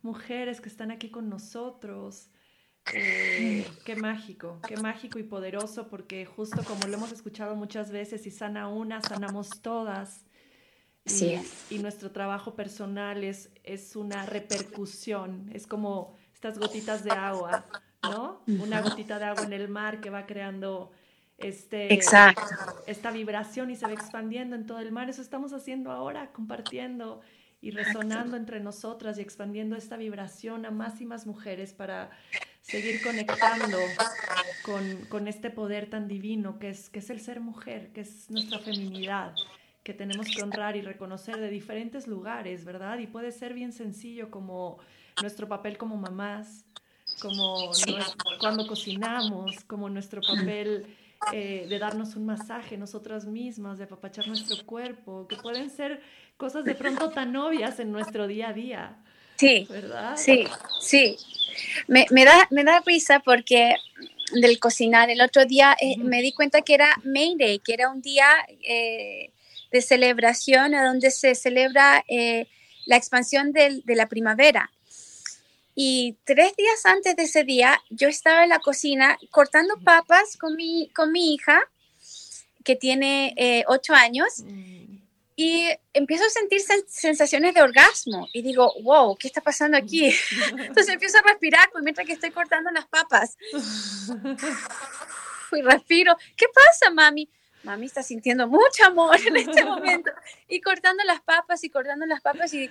[0.02, 2.32] mujeres que están aquí con nosotros.
[2.94, 8.24] Eh, qué mágico, qué mágico y poderoso, porque justo como lo hemos escuchado muchas veces,
[8.24, 10.26] si sana una, sanamos todas.
[11.06, 11.40] Sí.
[11.70, 17.66] Y, nuestro trabajo personal es, es una repercusión, es como estas gotitas de agua,
[18.04, 18.42] ¿no?
[18.46, 20.92] Una gotita de agua en el mar que va creando
[21.38, 22.42] este, Exacto.
[22.88, 25.10] esta vibración y se va expandiendo en todo el mar.
[25.10, 27.22] Eso estamos haciendo ahora, compartiendo
[27.62, 32.12] y resonando entre nosotras y expandiendo esta vibración a más y más mujeres para
[32.62, 33.78] seguir conectando
[34.64, 38.30] con, con este poder tan divino que es, que es el ser mujer, que es
[38.30, 39.34] nuestra feminidad
[39.86, 42.98] que tenemos que honrar y reconocer de diferentes lugares, ¿verdad?
[42.98, 44.80] Y puede ser bien sencillo como
[45.22, 46.66] nuestro papel como mamás,
[47.22, 47.72] como
[48.40, 50.86] cuando cocinamos, como nuestro papel
[51.32, 56.02] eh, de darnos un masaje nosotras mismas, de apapachar nuestro cuerpo, que pueden ser
[56.38, 58.98] cosas de pronto tan obvias en nuestro día a día.
[59.38, 60.16] Sí, ¿verdad?
[60.18, 60.46] Sí,
[60.80, 61.18] sí.
[61.88, 63.76] Me, me, da, me da risa porque
[64.34, 67.90] del cocinar, el otro día eh, me di cuenta que era May Day, que era
[67.90, 68.28] un día
[68.68, 69.32] eh,
[69.72, 72.04] de celebración a donde se celebra
[72.86, 74.72] la expansión de la primavera.
[75.76, 80.56] Y tres días antes de ese día, yo estaba en la cocina cortando papas con
[80.56, 81.62] mi, con mi hija,
[82.64, 84.98] que tiene eh, ocho años, mm.
[85.36, 88.30] y empiezo a sentir sensaciones de orgasmo.
[88.32, 90.06] Y digo, wow, ¿qué está pasando aquí?
[90.58, 93.38] Entonces empiezo a respirar pues, mientras que estoy cortando las papas.
[95.52, 96.16] y respiro.
[96.38, 97.30] ¿Qué pasa, mami?
[97.66, 100.12] mami está sintiendo mucho amor en este momento.
[100.48, 102.70] Y cortando las papas y cortando las papas y,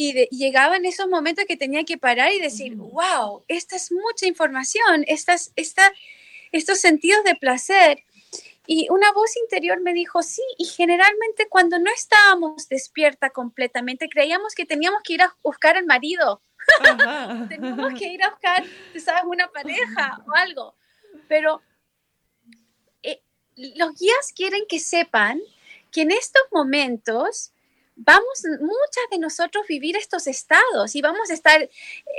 [0.00, 4.26] y, llegaba en esos momentos que tenía que parar y decir, wow, esta es mucha
[4.26, 5.92] información, estas, esta,
[6.52, 8.04] estos sentidos de placer.
[8.64, 14.54] Y una voz interior me dijo, sí, y generalmente cuando no estábamos despierta completamente, creíamos
[14.54, 16.42] que teníamos que ir a buscar al marido,
[17.48, 18.64] teníamos que ir a buscar,
[19.04, 20.76] ¿sabes?, una pareja o algo.
[21.26, 21.60] Pero
[23.56, 25.40] los guías quieren que sepan
[25.90, 27.52] que en estos momentos
[27.98, 31.68] vamos muchas de nosotros vivir estos estados y vamos a estar,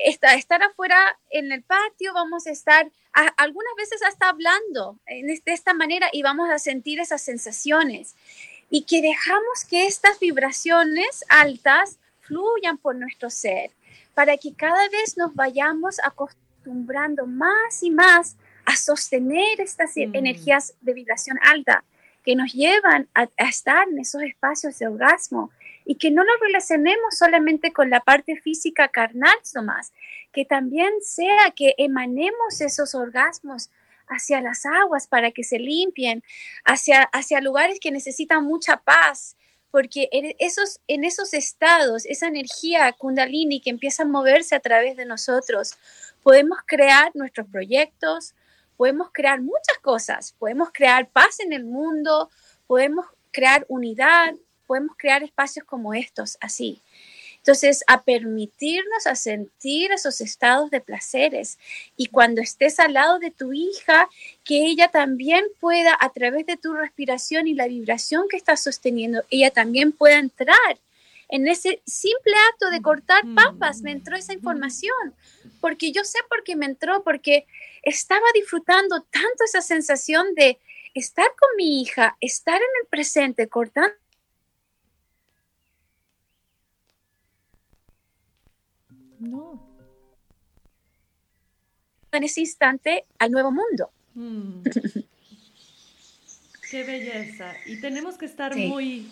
[0.05, 2.91] estar afuera en el patio, vamos a estar
[3.37, 8.15] algunas veces hasta hablando de esta manera y vamos a sentir esas sensaciones
[8.69, 13.71] y que dejamos que estas vibraciones altas fluyan por nuestro ser
[14.13, 20.13] para que cada vez nos vayamos acostumbrando más y más a sostener estas mm.
[20.13, 21.83] energías de vibración alta
[22.23, 25.51] que nos llevan a, estar en esos espacios de orgasmo
[25.89, 29.91] y que no nos relacionemos solamente con la parte física carnal nomás,
[30.31, 33.71] que también sea que emanemos esos orgasmos
[34.07, 36.21] hacia las aguas para que se limpien,
[36.63, 39.35] hacia, hacia lugares que necesitan mucha paz,
[39.71, 45.05] porque esos, en esos estados, esa energía kundalini que empieza a moverse a través de
[45.05, 45.73] nosotros,
[46.21, 48.35] podemos crear nuestros proyectos,
[48.77, 52.29] podemos crear muchas cosas, podemos crear paz en el mundo,
[52.67, 54.35] podemos crear unidad,
[54.69, 56.79] podemos crear espacios como estos, así.
[57.37, 61.57] Entonces, a permitirnos a sentir esos estados de placeres
[61.97, 64.07] y cuando estés al lado de tu hija,
[64.43, 69.23] que ella también pueda, a través de tu respiración y la vibración que estás sosteniendo,
[69.31, 70.77] ella también pueda entrar
[71.29, 75.15] en ese simple acto de cortar papas, me entró esa información,
[75.61, 77.47] porque yo sé por qué me entró, porque
[77.81, 80.59] estaba disfrutando tanto esa sensación de
[80.93, 83.95] estar con mi hija, estar en el presente, cortando.
[89.19, 89.61] No.
[92.11, 93.91] En ese instante al nuevo mundo.
[94.15, 94.63] Mm.
[96.71, 97.53] Qué belleza.
[97.65, 99.09] Y tenemos que estar muy,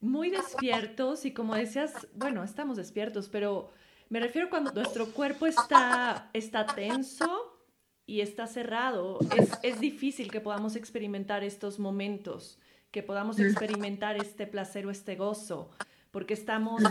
[0.00, 3.70] muy despiertos y como decías, bueno, estamos despiertos, pero
[4.08, 7.58] me refiero cuando nuestro cuerpo está, está tenso
[8.06, 12.58] y está cerrado, es, es difícil que podamos experimentar estos momentos,
[12.90, 15.70] que podamos experimentar este placer o este gozo,
[16.16, 16.82] porque estamos,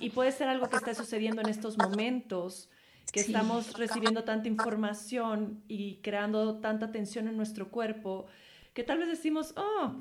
[0.00, 2.68] y, puede ser algo que está sucediendo en estos momentos,
[3.12, 8.26] que estamos recibiendo tanta información y creando tanta tensión en nuestro cuerpo,
[8.72, 9.92] que tal vez decimos, oh,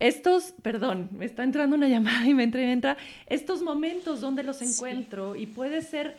[0.00, 4.42] estos, perdón, me está entrando una llamada y me entra y entra, estos momentos donde
[4.42, 6.16] los encuentro y puede ser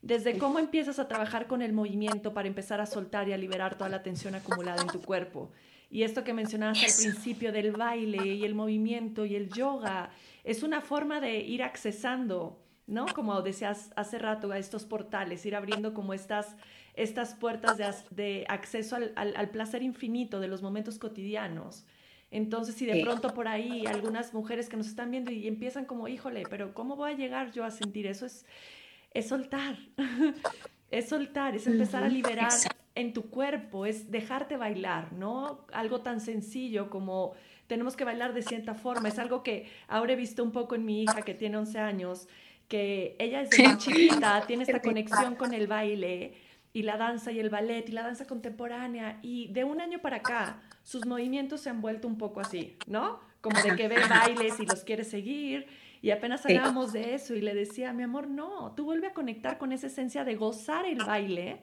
[0.00, 3.76] desde cómo empiezas a trabajar con el movimiento para empezar a soltar y a liberar
[3.76, 5.50] toda la tensión acumulada en tu cuerpo.
[5.90, 10.10] Y esto que mencionabas al principio del baile y el movimiento y el yoga,
[10.42, 13.06] es una forma de ir accesando ¿no?
[13.14, 16.56] Como decías hace rato, a estos portales, ir abriendo como estas,
[16.94, 17.78] estas puertas
[18.10, 21.86] de, acceso al, placer infinito de los momentos cotidianos.
[22.30, 26.08] Entonces, si de pronto por ahí algunas mujeres que nos están viendo y empiezan como,
[26.08, 28.26] híjole, pero ¿cómo voy a llegar yo a sentir eso?
[28.26, 28.44] Es,
[29.12, 29.78] es soltar,
[30.90, 32.50] es soltar, es empezar a liberar
[32.94, 35.66] en tu cuerpo, es dejarte bailar, ¿no?
[35.72, 37.32] Algo tan sencillo como
[37.66, 40.84] tenemos que bailar de cierta forma, es algo que ahora he visto un poco en
[40.84, 42.28] mi hija que tiene 11 años
[42.68, 46.34] que ella es muy chiquita tiene esta conexión con el baile
[46.72, 49.18] y la danza y el ballet y la danza contemporánea.
[49.22, 53.20] Y de un año para acá sus movimientos se han vuelto un poco así, ¿no?
[53.40, 55.66] Como de que ve bailes y los quiere seguir.
[56.02, 59.56] Y apenas hablábamos de eso y le decía, mi amor, no, tú vuelve a conectar
[59.56, 61.60] con esa esencia de gozar el baile,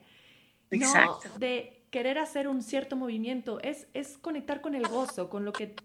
[0.72, 5.52] no de querer hacer un cierto movimiento, es, es conectar con el gozo, con lo
[5.52, 5.76] que,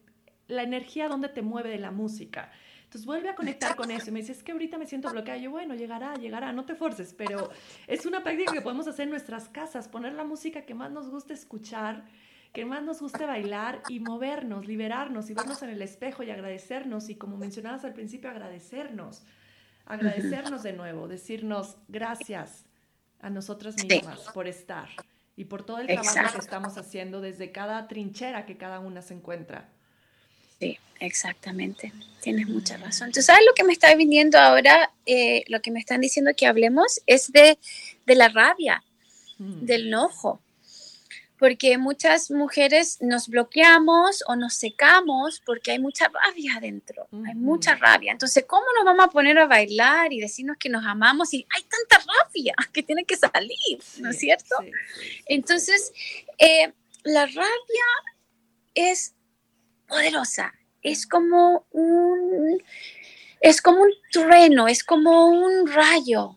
[0.46, 2.50] la energía donde te mueve de la música.
[2.84, 5.38] Entonces vuelve a conectar con eso y me dice, es que ahorita me siento bloqueada.
[5.38, 7.50] Yo, bueno, llegará, llegará, no te forces, pero
[7.88, 11.10] es una práctica que podemos hacer en nuestras casas, poner la música que más nos
[11.10, 12.04] guste escuchar,
[12.52, 17.10] que más nos guste bailar y movernos, liberarnos y vernos en el espejo y agradecernos
[17.10, 19.24] y como mencionabas al principio, agradecernos,
[19.84, 22.65] agradecernos de nuevo, decirnos gracias
[23.26, 24.88] a nosotras mismas por estar
[25.34, 29.14] y por todo el trabajo que estamos haciendo desde cada trinchera que cada una se
[29.14, 29.68] encuentra.
[30.60, 31.92] Sí, exactamente.
[32.22, 33.08] Tienes mucha razón.
[33.08, 34.92] Entonces, ¿sabes lo que me está viniendo ahora?
[35.06, 37.58] Eh, lo que me están diciendo que hablemos es de,
[38.06, 38.84] la rabia,
[39.38, 39.66] mm.
[39.66, 40.40] del enojo.
[41.38, 47.74] Porque muchas mujeres nos bloqueamos o nos secamos porque hay mucha rabia adentro, hay mucha
[47.74, 48.12] rabia.
[48.12, 51.62] Entonces, ¿cómo nos vamos a poner a bailar y decirnos que nos amamos y hay
[51.62, 54.56] tanta rabia que tiene que salir, ¿no es cierto?
[55.26, 55.92] Entonces,
[56.38, 56.72] eh,
[57.04, 57.84] la rabia
[58.74, 59.14] es
[59.86, 60.52] poderosa.
[60.82, 62.62] Es como un,
[63.40, 66.36] es como un trueno, es como un rayo.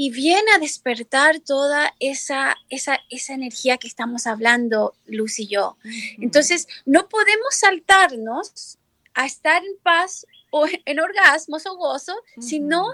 [0.00, 5.76] Y viene a despertar toda esa, esa, esa energía que estamos hablando, Luz y yo.
[6.20, 8.78] Entonces, no podemos saltarnos
[9.14, 12.92] a estar en paz o en orgasmos o gozo, si no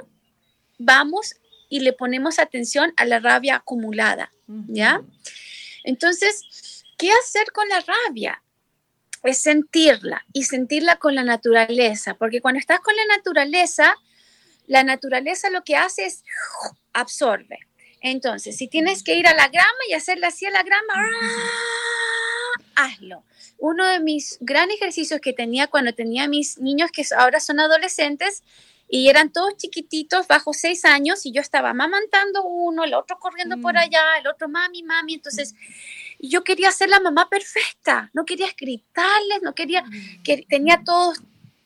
[0.79, 1.35] vamos
[1.69, 4.33] y le ponemos atención a la rabia acumulada,
[4.69, 5.03] ¿ya?
[5.85, 8.41] Entonces, ¿qué hacer con la rabia?
[9.25, 13.97] es sentirla y sentirla con la naturaleza, porque cuando estás con la naturaleza,
[14.67, 16.25] la naturaleza lo que hace es
[16.93, 17.59] absorbe.
[18.01, 22.85] Entonces, si tienes que ir a la grama y hacerla así a la grama, ¡ah!
[22.87, 23.25] hazlo.
[23.59, 28.43] Uno de mis gran ejercicios que tenía cuando tenía mis niños que ahora son adolescentes
[28.89, 33.59] y eran todos chiquititos, bajo seis años, y yo estaba mamantando uno, el otro corriendo
[33.59, 33.79] por mm.
[33.79, 35.15] allá, el otro mami, mami.
[35.15, 35.55] Entonces,
[36.19, 40.23] yo quería ser la mamá perfecta, no quería gritarles, no quería, mm.
[40.23, 41.23] que tenía todos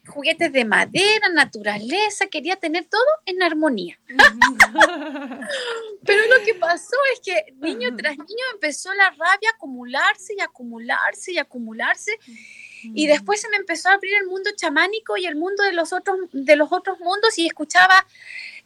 [0.09, 3.99] juguetes de madera, naturaleza, quería tener todo en armonía.
[6.05, 10.41] Pero lo que pasó es que niño tras niño empezó la rabia a acumularse y
[10.41, 12.13] acumularse y acumularse.
[12.83, 15.93] Y después se me empezó a abrir el mundo chamánico y el mundo de los
[15.93, 18.07] otros, de los otros mundos y escuchaba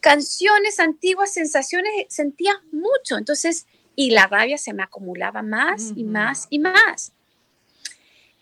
[0.00, 3.16] canciones antiguas, sensaciones, sentía mucho.
[3.16, 7.12] Entonces y la rabia se me acumulaba más y más y más.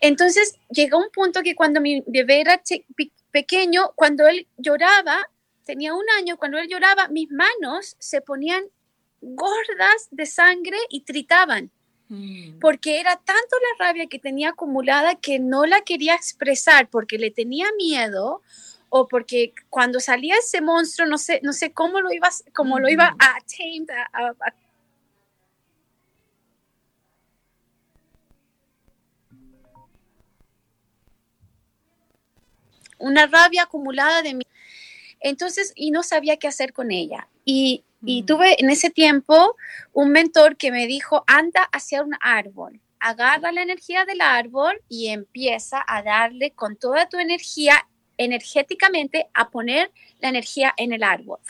[0.01, 2.62] Entonces llegó un punto que cuando mi bebé era
[3.30, 5.28] pequeño, cuando él lloraba,
[5.64, 8.64] tenía un año, cuando él lloraba, mis manos se ponían
[9.20, 11.70] gordas de sangre y tritaban,
[12.09, 12.59] mm.
[12.61, 17.30] porque era tanto la rabia que tenía acumulada que no la quería expresar porque le
[17.30, 18.42] tenía miedo
[18.88, 22.88] o porque cuando salía ese monstruo, no sé, no sé cómo lo iba, cómo lo
[22.88, 23.36] iba a,
[24.12, 24.55] a, a
[33.01, 34.44] una rabia acumulada de mí.
[35.20, 37.28] Entonces, y no sabía qué hacer con ella.
[37.44, 38.26] Y, y mm.
[38.26, 39.57] tuve en ese tiempo
[39.92, 45.09] un mentor que me dijo, anda hacia un árbol, agarra la energía del árbol y
[45.09, 47.86] empieza a darle con toda tu energía
[48.16, 49.90] energéticamente a poner
[50.20, 51.40] la energía en el árbol.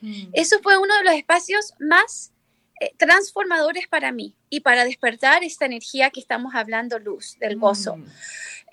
[0.00, 0.30] Mm.
[0.32, 2.32] Eso fue uno de los espacios más
[2.80, 7.96] eh, transformadores para mí y para despertar esta energía que estamos hablando, luz, del gozo.
[7.96, 8.06] Mm.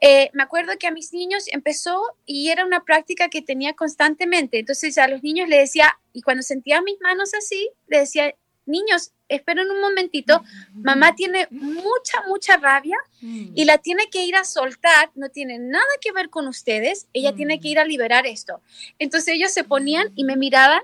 [0.02, 4.60] Eh, me acuerdo que a mis niños empezó y era una práctica que tenía constantemente.
[4.60, 8.34] Entonces a los niños le decía, y cuando sentía mis manos así, le decía,
[8.66, 10.44] niños, esperen un momentito,
[10.74, 15.86] mamá tiene mucha, mucha rabia y la tiene que ir a soltar, no tiene nada
[16.02, 18.62] que ver con ustedes, ella tiene que ir a liberar esto.
[19.00, 20.82] Entonces ellos se ponían y me miraban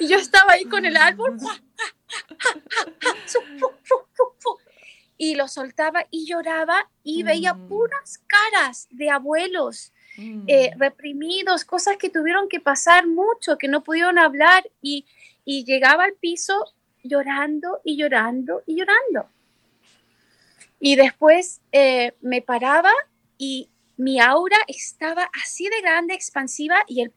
[0.00, 1.38] y yo estaba ahí con el árbol
[5.18, 9.92] y lo soltaba y lloraba y veía puras caras de abuelos.
[10.48, 15.04] Eh, reprimidos, cosas que tuvieron que pasar mucho, que no pudieron hablar y,
[15.44, 16.64] y llegaba al piso
[17.04, 19.30] llorando y llorando y llorando.
[20.80, 22.90] Y después eh, me paraba
[23.36, 27.12] y mi aura estaba así de grande, expansiva, y el,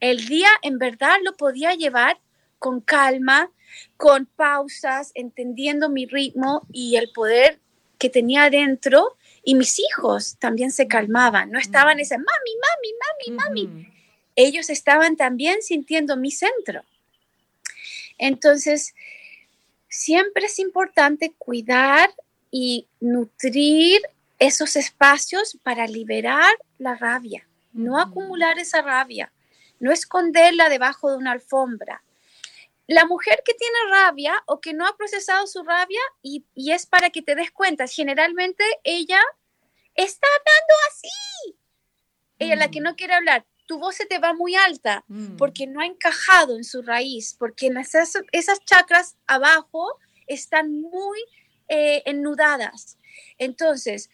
[0.00, 2.18] el día en verdad lo podía llevar
[2.58, 3.50] con calma,
[3.96, 7.60] con pausas, entendiendo mi ritmo y el poder
[7.98, 9.16] que tenía adentro.
[9.44, 12.26] Y mis hijos también se calmaban, no estaban ese mami,
[13.26, 13.92] mami, mami, mami.
[14.34, 16.82] Ellos estaban también sintiendo mi centro.
[18.18, 18.94] Entonces,
[19.88, 22.10] siempre es importante cuidar
[22.50, 24.00] y nutrir
[24.38, 29.32] esos espacios para liberar la rabia, no acumular esa rabia,
[29.80, 32.02] no esconderla debajo de una alfombra.
[32.86, 37.10] La mujer que tiene rabia o que no ha procesado su rabia y, es para
[37.10, 39.20] que te des cuenta, generalmente ella
[39.94, 41.58] está hablando así.
[42.38, 42.84] Ella la que mm.
[42.84, 45.36] no quiere hablar, tu voz se te va muy alta mm.
[45.36, 51.18] porque no ha encajado en su raíz, porque esas, esas chakras abajo están muy
[51.68, 52.98] eh, ennudadas.
[53.38, 54.10] Entonces,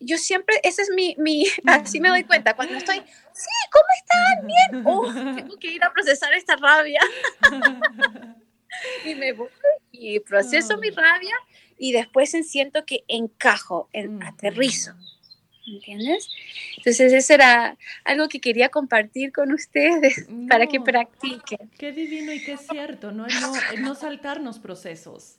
[0.00, 3.02] yo siempre, ese es mi, mi, así me doy cuenta, cuando estoy,
[3.40, 4.46] sí, ¿cómo están?
[4.46, 7.00] Bien, oh, tengo que ir a procesar esta rabia.
[9.04, 9.48] y me voy
[9.92, 11.34] y proceso mi rabia
[11.76, 14.92] y después siento que encajo, en, aterrizo.
[15.66, 16.28] ¿Entiendes?
[16.78, 21.70] Entonces eso era algo que quería compartir con ustedes para que practiquen.
[21.78, 23.26] Qué divino y qué cierto, ¿no?
[23.26, 25.36] No, no saltarnos procesos.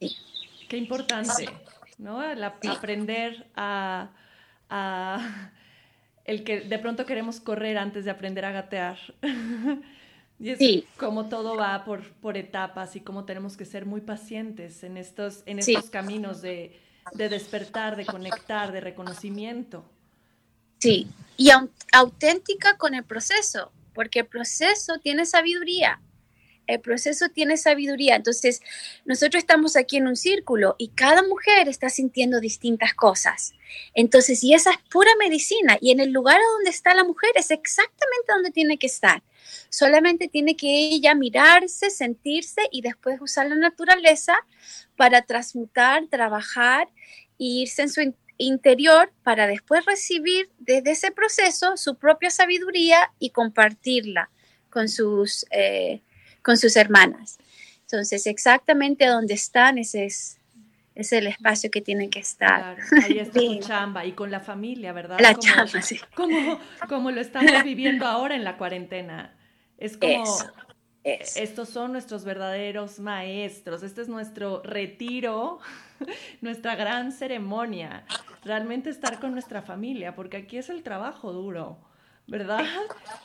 [0.00, 0.16] Sí.
[0.68, 1.48] Qué importante,
[1.98, 2.20] ¿no?
[2.20, 4.10] aprender a,
[6.24, 8.98] el que de pronto queremos correr antes de aprender a gatear.
[10.40, 14.84] y es como todo va por, por etapas y como tenemos que ser muy pacientes
[14.84, 16.80] en estos, en estos caminos de
[17.12, 19.84] de despertar, de conectar, de reconocimiento.
[20.78, 21.50] Sí, y
[21.92, 26.00] auténtica con el proceso, porque el proceso tiene sabiduría.
[26.66, 28.16] El proceso tiene sabiduría.
[28.16, 28.60] Entonces,
[29.04, 33.54] nosotros estamos aquí en un círculo y cada mujer está sintiendo distintas cosas.
[33.94, 35.78] Entonces, y esa es pura medicina.
[35.80, 39.22] Y en el lugar donde está la mujer es exactamente donde tiene que estar.
[39.68, 44.34] Solamente tiene que ella mirarse, sentirse y después usar la naturaleza
[44.96, 46.88] para transmutar, trabajar
[47.38, 53.30] e irse en su interior para después recibir desde ese proceso su propia sabiduría y
[53.30, 54.30] compartirla
[54.70, 56.02] con sus, eh,
[56.44, 57.38] con sus hermanas.
[57.80, 60.38] Entonces, exactamente donde están, ese es,
[60.94, 62.76] es el espacio que tienen que estar.
[63.02, 65.18] ahí está tu chamba y con la familia, ¿verdad?
[65.20, 65.98] La chamba, sí.
[66.14, 69.34] Como, como, lo estamos viviendo ahora en la cuarentena.
[69.78, 70.24] Es como,
[71.02, 75.58] estos son nuestros verdaderos maestros, este es nuestro retiro,
[76.40, 78.04] nuestra gran ceremonia,
[78.44, 81.78] realmente estar con nuestra familia, porque aquí es el trabajo duro,
[82.26, 82.64] ¿verdad?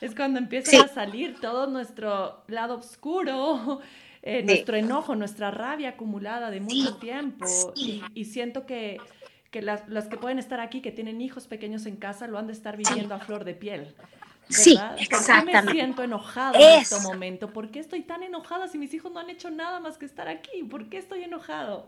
[0.01, 3.81] Es cuando empieza a salir todo nuestro lado oscuro,
[4.21, 7.45] eh, nuestro enojo, nuestra rabia acumulada de mucho tiempo,
[7.75, 8.99] y, siento que,
[9.53, 12.53] las, las que pueden estar aquí, que tienen hijos pequeños en casa, lo han de
[12.53, 13.95] estar viviendo a flor de piel.
[14.49, 15.51] Sí, exactamente.
[15.51, 17.53] ¿Por qué me siento enojada en este momento?
[17.53, 20.27] ¿Por qué estoy tan enojada si mis hijos no han hecho nada más que estar
[20.27, 20.63] aquí?
[20.63, 21.87] ¿Por qué estoy enojado?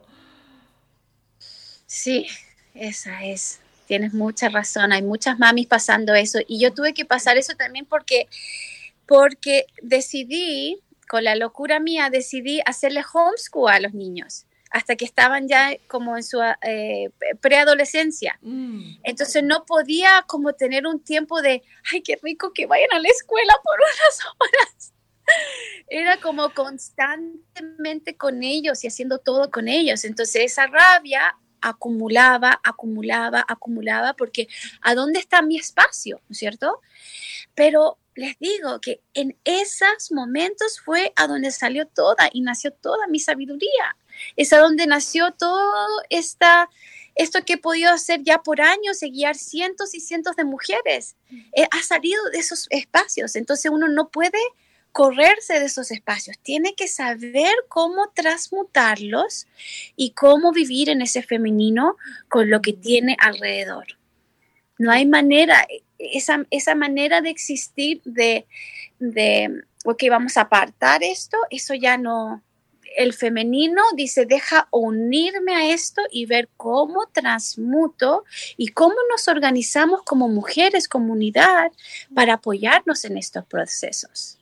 [1.87, 2.27] Sí,
[2.75, 3.59] esa es.
[3.91, 4.93] Tienes mucha razón.
[4.93, 6.39] Hay muchas mamis pasando eso.
[6.47, 8.29] Y yo tuve que pasar eso también porque,
[9.05, 15.49] porque decidí, con la locura mía, decidí hacerle homeschool a los niños hasta que estaban
[15.49, 17.09] ya como en su eh,
[17.41, 18.39] preadolescencia.
[18.41, 18.99] Mm.
[19.03, 21.61] Entonces no podía como tener un tiempo de,
[21.91, 24.93] ay, qué rico que vayan a la escuela por unas horas.
[25.89, 30.05] Era como constantemente con ellos y haciendo todo con ellos.
[30.05, 34.47] Entonces esa rabia acumulaba, acumulaba, acumulaba, porque
[34.81, 36.21] ¿a dónde está mi espacio?
[36.27, 36.81] ¿No es cierto?
[37.55, 43.07] Pero les digo que en esos momentos fue a donde salió toda y nació toda
[43.07, 43.95] mi sabiduría
[44.35, 46.69] es a donde nació todo esta,
[47.15, 51.15] esto que he podido hacer ya por años, y guiar cientos y cientos de mujeres.
[51.53, 54.39] Eh, ha salido de esos espacios, entonces uno no puede
[54.91, 59.47] correrse de esos espacios, tiene que saber cómo transmutarlos
[59.95, 61.97] y cómo vivir en ese femenino
[62.29, 63.85] con lo que tiene alrededor.
[64.77, 65.65] No hay manera,
[65.97, 68.45] esa, esa manera de existir de,
[68.99, 72.43] de, ok, vamos a apartar esto, eso ya no,
[72.97, 78.25] el femenino dice, deja unirme a esto y ver cómo transmuto
[78.57, 81.71] y cómo nos organizamos como mujeres, comunidad,
[82.13, 84.40] para apoyarnos en estos procesos.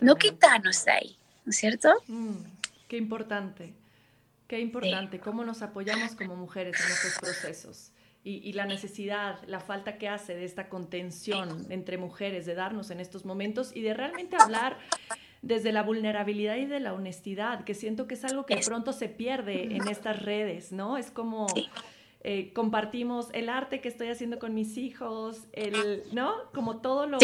[0.00, 1.90] No quitarnos de ahí, ¿no es cierto?
[2.06, 2.36] Mm,
[2.88, 3.74] qué importante,
[4.46, 7.92] qué importante, cómo nos apoyamos como mujeres en estos procesos.
[8.22, 13.00] Y, la necesidad, la falta que hace de esta contención entre mujeres, de darnos en
[13.00, 14.76] estos momentos y de realmente hablar
[15.40, 19.08] desde la vulnerabilidad y de la honestidad, que siento que es algo que pronto se
[19.08, 20.98] pierde en estas redes, ¿no?
[20.98, 21.46] Es como
[22.22, 26.34] eh, compartimos el arte que estoy haciendo con mis hijos, el, ¿no?
[26.52, 27.18] Como todo lo,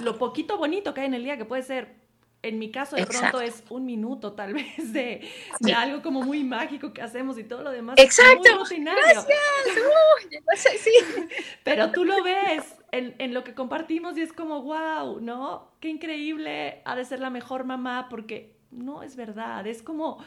[0.00, 1.98] lo poquito bonito que hay en el día, que puede ser
[2.42, 5.28] en mi caso de pronto es un minuto tal vez de,
[5.76, 8.42] algo como muy mágico que hacemos y todo lo demás Exacto.
[8.44, 9.02] es muy rutinario.
[9.02, 10.80] Gracias.
[10.80, 10.92] sí.
[11.64, 15.72] Pero tú lo ves en, en, lo que compartimos y es como, wow, ¿no?
[15.80, 20.24] Qué increíble, ha de ser la mejor mamá porque no es verdad, es como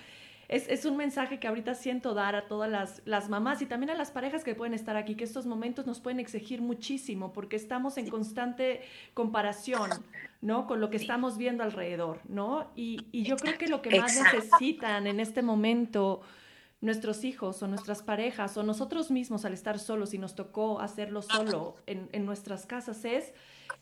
[0.51, 3.95] es, un mensaje que ahorita siento dar a todas las, las, mamás y también a
[3.95, 7.97] las parejas que pueden estar aquí, que estos momentos nos pueden exigir muchísimo porque estamos
[7.97, 8.81] en constante
[9.13, 9.89] comparación,
[10.41, 10.67] ¿no?
[10.67, 12.69] Con lo que estamos viendo alrededor, ¿no?
[12.75, 16.21] Y, y yo creo que lo que más necesitan en este momento
[16.81, 21.21] nuestros hijos o nuestras parejas o nosotros mismos al estar solos y nos tocó hacerlo
[21.21, 23.33] solo en, en nuestras casas es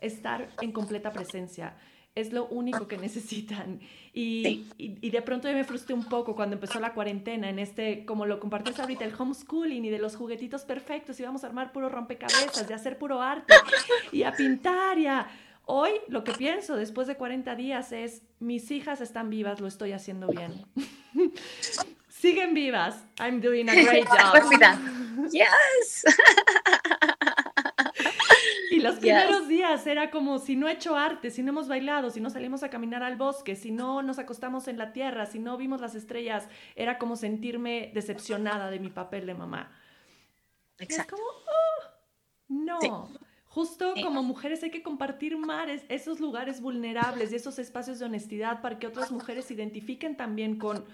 [0.01, 1.75] estar en completa presencia
[2.19, 3.79] es lo único que necesitan.
[4.13, 8.05] Y, y, de pronto yo me frustré un poco cuando empezó la cuarentena, en este,
[8.05, 11.71] como lo compartís ahorita, el homeschooling y de los juguetitos perfectos, y vamos a armar
[11.71, 13.53] puro rompecabezas, de hacer puro arte
[14.11, 15.27] y a pintar y a...
[15.71, 19.91] Hoy lo que pienso después de 40 días es, mis hijas están vivas, lo estoy
[19.91, 20.65] haciendo bien.
[22.09, 23.05] Siguen vivas.
[23.19, 24.33] I'm doing a great job.
[25.31, 26.05] Yes.
[28.79, 32.09] Y los primeros días era como si no he hecho arte, si no hemos bailado,
[32.09, 35.39] si no salimos a caminar al bosque, si no nos acostamos en la tierra, si
[35.39, 39.71] no vimos las estrellas, era como sentirme decepcionada de mi papel de mamá.
[40.77, 41.15] Exacto.
[41.15, 41.79] Es como, oh,
[42.47, 43.09] no.
[43.45, 48.61] Justo como mujeres hay que compartir mares, esos lugares vulnerables y esos espacios de honestidad
[48.61, 50.85] para que otras mujeres se identifiquen también con,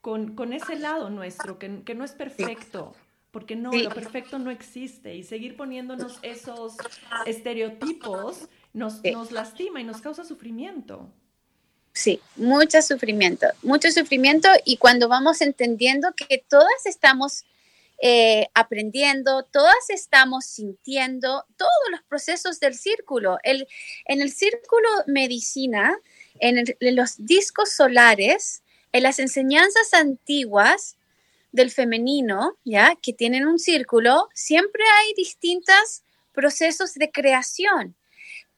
[0.00, 2.94] con, con ese lado nuestro, que, que no es perfecto
[3.34, 6.76] porque no, lo perfecto no existe y seguir poniéndonos esos
[7.26, 11.10] estereotipos nos, nos lastima y nos causa sufrimiento.
[11.92, 17.42] Sí, mucho sufrimiento, mucho sufrimiento y cuando vamos entendiendo que todas estamos
[18.00, 23.38] eh, aprendiendo, todas estamos sintiendo todos los procesos del círculo.
[23.42, 23.66] El,
[24.04, 25.98] en el círculo medicina,
[26.38, 28.62] en, en los discos solares,
[28.92, 30.96] en las enseñanzas antiguas,
[31.54, 32.96] del femenino, ¿ya?
[33.00, 36.02] Que tienen un círculo, siempre hay distintos
[36.32, 37.94] procesos de creación.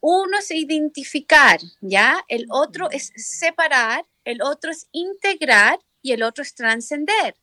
[0.00, 2.24] Uno es identificar, ¿ya?
[2.26, 7.36] El otro es separar, el otro es integrar y el otro es trascender.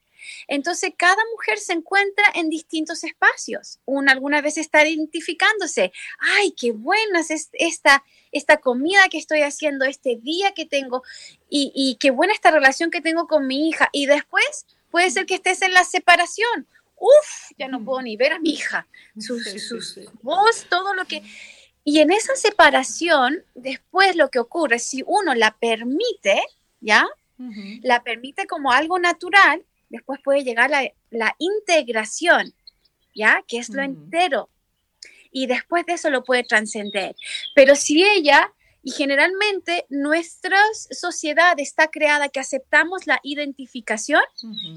[0.47, 3.78] Entonces, cada mujer se encuentra en distintos espacios.
[3.86, 9.86] Una alguna vez está identificándose, ay, qué buena es esta, esta comida que estoy haciendo,
[9.86, 11.04] este día que tengo,
[11.47, 13.89] y, y qué buena esta relación que tengo con mi hija.
[13.91, 16.68] Y después Puede ser que estés en la separación.
[16.98, 18.86] Uf, ya no puedo ni ver a mi hija.
[19.18, 21.24] Sus, voz, todo lo que...
[21.84, 26.44] Y en esa separación, después lo que ocurre, si uno la permite,
[26.80, 27.08] ¿ya?
[27.82, 32.54] La permite como algo natural, después puede llegar la, la integración,
[33.16, 33.44] ¿ya?
[33.48, 34.48] Que es lo entero.
[35.32, 37.16] Y después de eso lo puede trascender.
[37.56, 38.54] Pero si ella
[38.84, 40.58] y generalmente nuestra
[40.92, 44.22] sociedad está creada que aceptamos la identificación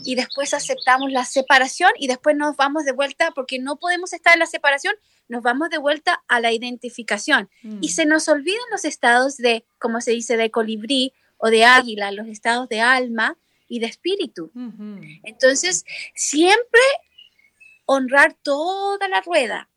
[0.05, 4.35] y después aceptamos la separación y después nos vamos de vuelta porque no podemos estar
[4.35, 4.95] en la separación,
[5.29, 7.51] nos vamos de vuelta a la identificación.
[7.65, 7.79] Mm.
[7.81, 12.13] Y se nos olvidan los estados de, como se dice, de colibrí o de águila,
[12.13, 13.37] los estados de alma
[13.67, 14.53] y de espíritu.
[15.25, 15.85] Entonces,
[16.15, 16.81] siempre
[17.87, 19.69] honrar toda la rueda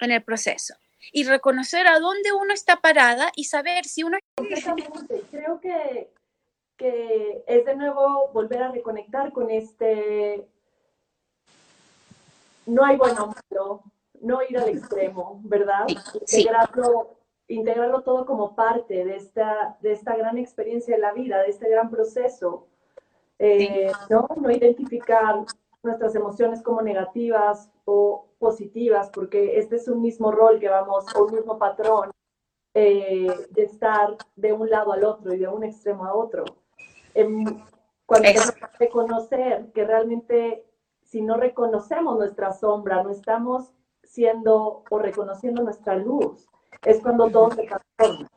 [0.00, 0.76] en el proceso
[1.12, 4.18] y reconocer a dónde uno está parada y saber si uno...
[5.30, 6.10] Creo que,
[6.76, 10.46] que es de nuevo volver a reconectar con este...
[12.66, 13.82] No hay bueno malo,
[14.20, 15.86] no ir al extremo, ¿verdad?
[15.88, 21.50] Integrarlo, integrarlo todo como parte de esta, de esta gran experiencia de la vida, de
[21.50, 22.66] este gran proceso.
[23.38, 24.28] Eh, ¿no?
[24.40, 25.44] no identificar
[25.82, 31.24] nuestras emociones como negativas o positivas, porque este es un mismo rol que vamos, o
[31.24, 32.10] un mismo patrón
[32.74, 36.44] eh, de estar de un lado al otro y de un extremo a otro.
[37.14, 37.44] Em,
[38.04, 38.28] cuando
[38.78, 40.66] reconocer que realmente
[41.02, 43.72] si no reconocemos nuestra sombra, no estamos
[44.02, 46.46] siendo o reconociendo nuestra luz,
[46.82, 48.28] es cuando todo se transforma.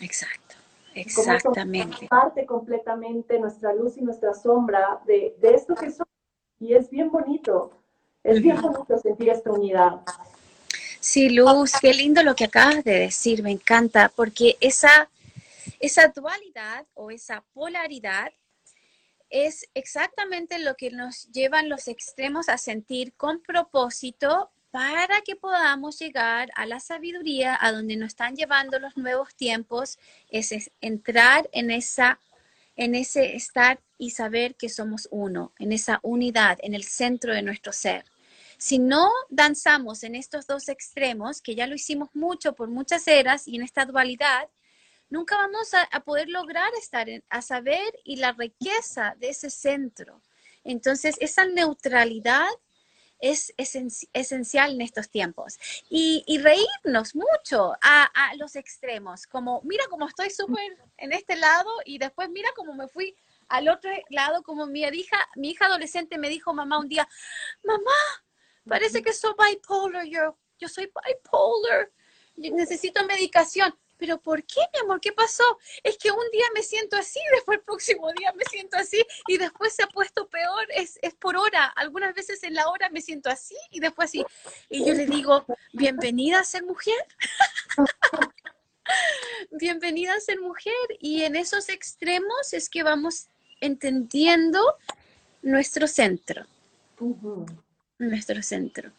[0.00, 0.54] Exacto,
[0.94, 2.06] exactamente.
[2.08, 6.08] parte completamente nuestra luz y nuestra sombra de, de esto que somos.
[6.58, 7.70] Y es bien bonito,
[8.24, 10.00] es bien bonito sentir esta unidad.
[11.00, 15.08] Sí, Luz, qué lindo lo que acabas de decir, me encanta, porque esa,
[15.78, 18.30] esa dualidad o esa polaridad
[19.30, 25.98] es exactamente lo que nos llevan los extremos a sentir con propósito para que podamos
[25.98, 29.98] llegar a la sabiduría, a donde nos están llevando los nuevos tiempos,
[30.28, 32.20] es, entrar en esa
[32.80, 37.42] en ese estar y saber que somos uno, en esa unidad, en el centro de
[37.42, 38.06] nuestro ser.
[38.56, 43.46] Si no danzamos en estos dos extremos, que ya lo hicimos mucho por muchas eras
[43.46, 44.48] y en esta dualidad,
[45.10, 50.22] nunca vamos a, poder lograr estar a saber y la riqueza de ese centro.
[50.64, 52.48] Entonces, esa neutralidad
[53.20, 53.54] es
[54.12, 55.58] esencial en estos tiempos.
[55.88, 61.70] Y, reírnos mucho a, a, los extremos, como mira cómo estoy súper en este lado
[61.84, 63.14] y después mira cómo me fui
[63.48, 67.06] al otro lado, como mi hija, mi hija adolescente me dijo mamá un día,
[67.64, 67.90] mamá,
[68.70, 71.90] Parece que soy bipolar, yo, yo soy bipolar,
[72.36, 73.76] necesito medicación.
[74.00, 75.00] Pero ¿por qué, mi amor?
[75.00, 75.44] ¿Qué pasó?
[75.84, 79.38] Es que un día me siento así, después el próximo día me siento así y
[79.38, 81.66] después se ha puesto peor, es, es por hora.
[81.76, 84.24] Algunas veces en la hora me siento así y después así.
[84.68, 87.06] Y yo le digo, bienvenida a ser mujer.
[89.52, 90.74] bienvenida a ser mujer.
[90.98, 93.28] Y en esos extremos es que vamos
[93.60, 94.60] entendiendo
[95.42, 96.46] nuestro centro
[97.98, 98.90] nuestro centro.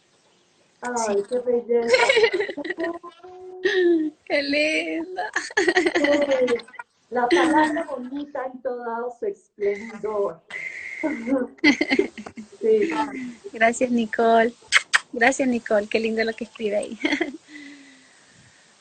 [0.81, 1.95] Ay, qué belleza.
[4.25, 5.31] qué linda.
[7.09, 10.41] La palabra bonita en todo su esplendor.
[13.53, 14.53] Gracias, Nicole.
[15.11, 15.87] Gracias, Nicole.
[15.87, 16.99] Qué lindo lo que escribe ahí.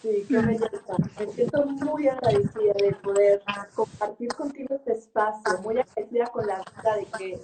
[0.03, 0.95] Sí, qué belleza.
[1.19, 3.43] Me siento muy agradecida de poder
[3.75, 7.41] compartir contigo este espacio, muy agradecida con la vida de que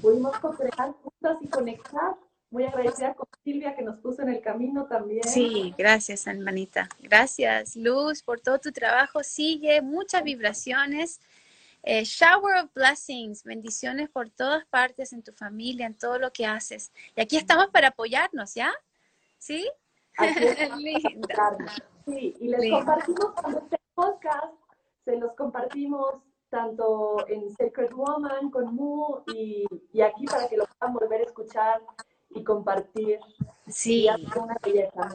[0.00, 2.14] pudimos co-crear juntas y conectar.
[2.52, 5.24] Muy agradecida con Silvia que nos puso en el camino también.
[5.24, 6.86] Sí, gracias, hermanita.
[7.00, 9.22] Gracias, Luz, por todo tu trabajo.
[9.22, 11.18] Sigue muchas vibraciones.
[11.82, 16.44] Eh, shower of blessings, bendiciones por todas partes en tu familia, en todo lo que
[16.44, 16.92] haces.
[17.16, 18.70] Y aquí estamos para apoyarnos, ¿ya?
[19.38, 19.66] ¿Sí?
[20.76, 21.56] Linda.
[22.04, 24.54] Sí, y les compartimos cuando este podcast,
[25.06, 26.16] se los compartimos
[26.50, 31.24] tanto en Sacred Woman con Mu y, y, aquí para que lo puedan volver a
[31.24, 31.80] escuchar
[32.34, 33.20] y compartir.
[33.68, 34.08] Sí.
[34.36, 35.08] una belleza,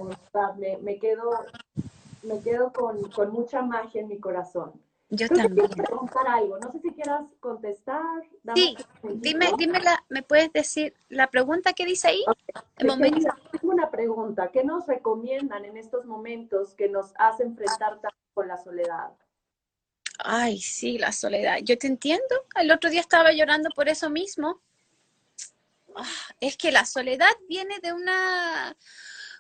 [0.58, 1.32] me, me, quedo,
[2.24, 4.74] me quedo con, con, mucha magia en mi corazón.
[5.10, 5.68] Yo también.
[5.68, 8.24] Quiero preguntar algo, no sé si quieras contestar.
[8.56, 12.24] Sí, dime, dime la, ¿me puedes decir la pregunta que dice ahí?
[12.76, 12.96] Tengo
[13.62, 18.00] una pregunta, ¿qué nos recomiendan en estos momentos que nos hace enfrentar
[18.34, 19.12] con la soledad?
[20.20, 21.58] Ay, sí, la soledad.
[21.64, 22.24] Yo te entiendo.
[22.60, 24.62] El otro día estaba llorando por eso mismo.
[26.40, 28.76] Es que la soledad viene de una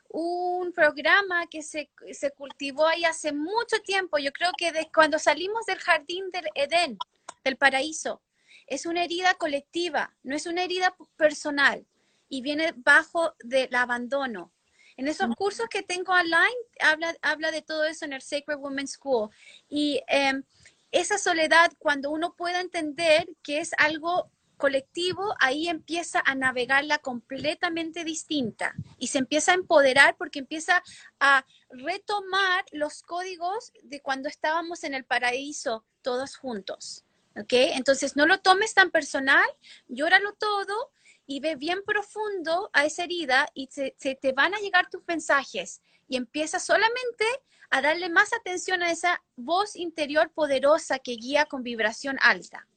[0.09, 4.17] un programa que se, se, cultivó ahí hace mucho tiempo.
[4.17, 6.97] Yo creo que desde cuando salimos del jardín del Edén,
[7.43, 8.21] del paraíso,
[8.67, 11.85] es una herida colectiva, no es una herida personal
[12.29, 14.53] y viene bajo del abandono.
[14.97, 18.93] En esos cursos que tengo online, habla, habla de todo eso en el Sacred Women's
[18.93, 19.29] School.
[19.69, 20.43] Y em,
[20.91, 28.03] esa soledad, cuando uno pueda entender que es algo colectivo, ahí empieza a navegarla completamente
[28.03, 30.83] distinta y se empieza a empoderar porque empieza
[31.19, 37.03] a retomar los códigos de cuando estábamos en el paraíso todos juntos.
[37.39, 37.53] ¿Ok?
[37.53, 39.47] Entonces no lo tomes tan personal,
[39.87, 40.91] llóralo todo
[41.27, 45.03] y ve bien profundo a esa herida y se, se te van a llegar tus
[45.07, 47.25] mensajes y empieza solamente
[47.69, 52.67] a darle más atención a esa voz interior poderosa que guía con vibración alta.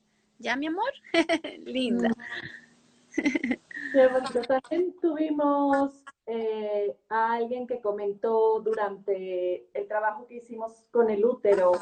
[0.41, 0.91] ¿Ya, mi amor?
[1.65, 2.11] Linda.
[4.49, 11.73] También tuvimos eh, a alguien que comentó durante el trabajo que hicimos con el útero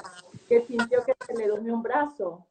[0.49, 2.47] que sintió que se le durmió un brazo.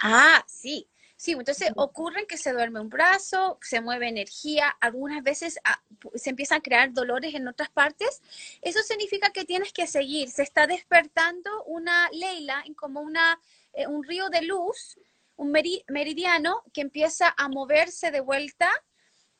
[0.00, 0.88] Ah, sí.
[1.16, 5.80] Sí, entonces ocurre que se duerme un brazo, se mueve energía, algunas veces ah,
[6.14, 8.20] se empiezan a crear dolores en otras partes.
[8.60, 10.28] Eso significa que tienes que seguir.
[10.28, 13.40] Se está despertando una Leila, como una,
[13.74, 14.98] eh, un río de luz,
[15.36, 18.68] un meridiano que empieza a moverse de vuelta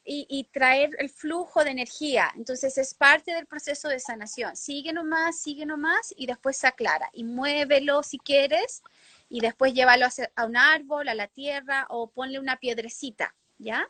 [0.07, 2.31] y, traer el flujo de energía.
[2.37, 4.55] Entonces es parte del proceso de sanación.
[4.55, 7.09] Sigue nomás, sigue nomás y después se aclara.
[7.13, 8.83] Y muévelo si quieres
[9.31, 10.07] y después llévalo
[10.37, 13.89] a un árbol, a la tierra o ponle una piedrecita, ¿ya?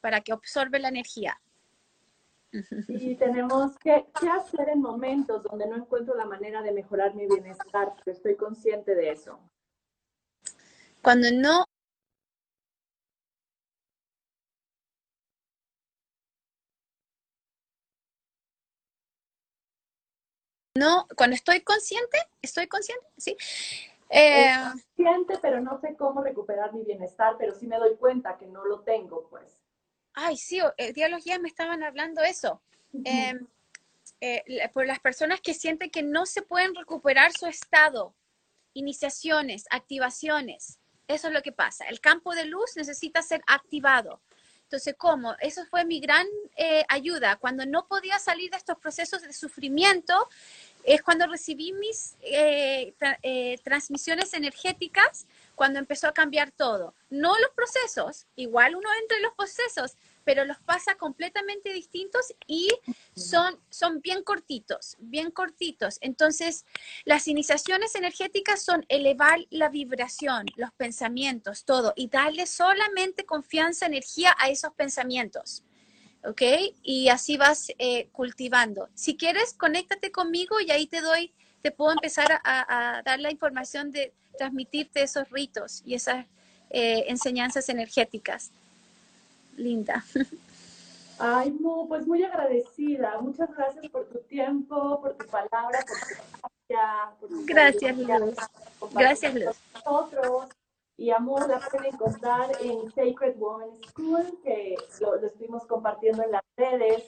[0.00, 1.40] Para que absorbe la energía.
[2.88, 7.26] Y tenemos que, ¿qué hacer en momentos donde no encuentro la manera de mejorar mi
[7.26, 9.38] bienestar, estoy consciente de eso.
[11.02, 11.64] Cuando no
[20.74, 23.36] no, cuando estoy consciente, estoy consciente, sí.
[24.08, 28.46] Eh, consciente, pero no sé cómo recuperar mi bienestar, pero sí me doy cuenta que
[28.46, 29.61] no lo tengo, pues.
[30.14, 32.62] Ay, sí, el día de los días me estaban hablando eso.
[33.04, 33.46] Em,
[34.20, 38.14] eh, por las personas que sienten que no se pueden recuperar su estado,
[38.74, 40.78] iniciaciones, activaciones.
[41.08, 41.86] Eso es lo que pasa.
[41.86, 44.22] El campo de luz necesita ser activado.
[44.72, 45.36] Entonces, ¿cómo?
[45.40, 47.36] Eso fue mi gran eh, ayuda.
[47.36, 50.28] Cuando no podía salir de estos procesos de sufrimiento,
[50.84, 56.94] es cuando recibí mis eh, eh, transmisiones energéticas, cuando empezó a cambiar todo.
[57.10, 62.68] No los procesos, igual uno entra en los procesos, pero los pasa completamente distintos y
[63.14, 65.98] son, son bien cortitos, bien cortitos.
[66.00, 66.64] Entonces,
[67.04, 74.34] las iniciaciones energéticas son elevar la vibración, los pensamientos, todo, y darle solamente confianza, energía
[74.38, 75.64] a esos pensamientos.
[76.24, 76.42] ¿Ok?
[76.82, 78.88] Y así vas eh, cultivando.
[78.94, 83.90] Si quieres, conéctate conmigo y ahí te doy, te puedo empezar a, dar la información
[83.90, 86.26] de transmitirte esos ritos y esas
[86.70, 88.50] eh, enseñanzas energéticas
[89.56, 90.04] linda.
[91.18, 93.20] Ay, no, pues muy agradecida.
[93.20, 98.36] Muchas gracias por tu tiempo, por tu palabra, por tu Gracias, Luz.
[98.92, 99.56] Gracias, Luz.
[99.74, 100.48] Nosotros.
[100.96, 106.32] Y amor la pueden encontrar en Sacred Woman School, que lo, lo estuvimos compartiendo en
[106.32, 107.04] las redes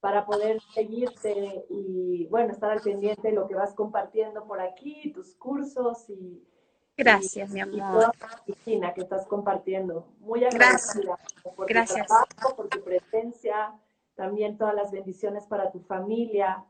[0.00, 5.12] para poder seguirte y, bueno, estar al pendiente de lo que vas compartiendo por aquí,
[5.12, 6.44] tus cursos y
[6.98, 8.12] Gracias, mi amor.
[8.44, 10.08] Cristina, que estás compartiendo.
[10.18, 11.16] Muy agradecida
[11.54, 12.08] por Gracias.
[12.08, 13.72] tu trabajo, por tu presencia,
[14.16, 16.64] también todas las bendiciones para tu familia.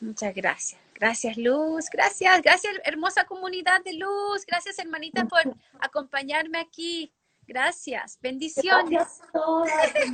[0.00, 0.80] Muchas gracias.
[0.98, 1.86] Gracias, Luz.
[1.92, 4.46] Gracias, gracias, hermosa comunidad de Luz.
[4.46, 5.40] Gracias, hermanita, por
[5.80, 7.12] acompañarme aquí.
[7.46, 8.18] Gracias.
[8.20, 8.90] Bendiciones.
[8.90, 9.94] Gracias a todas.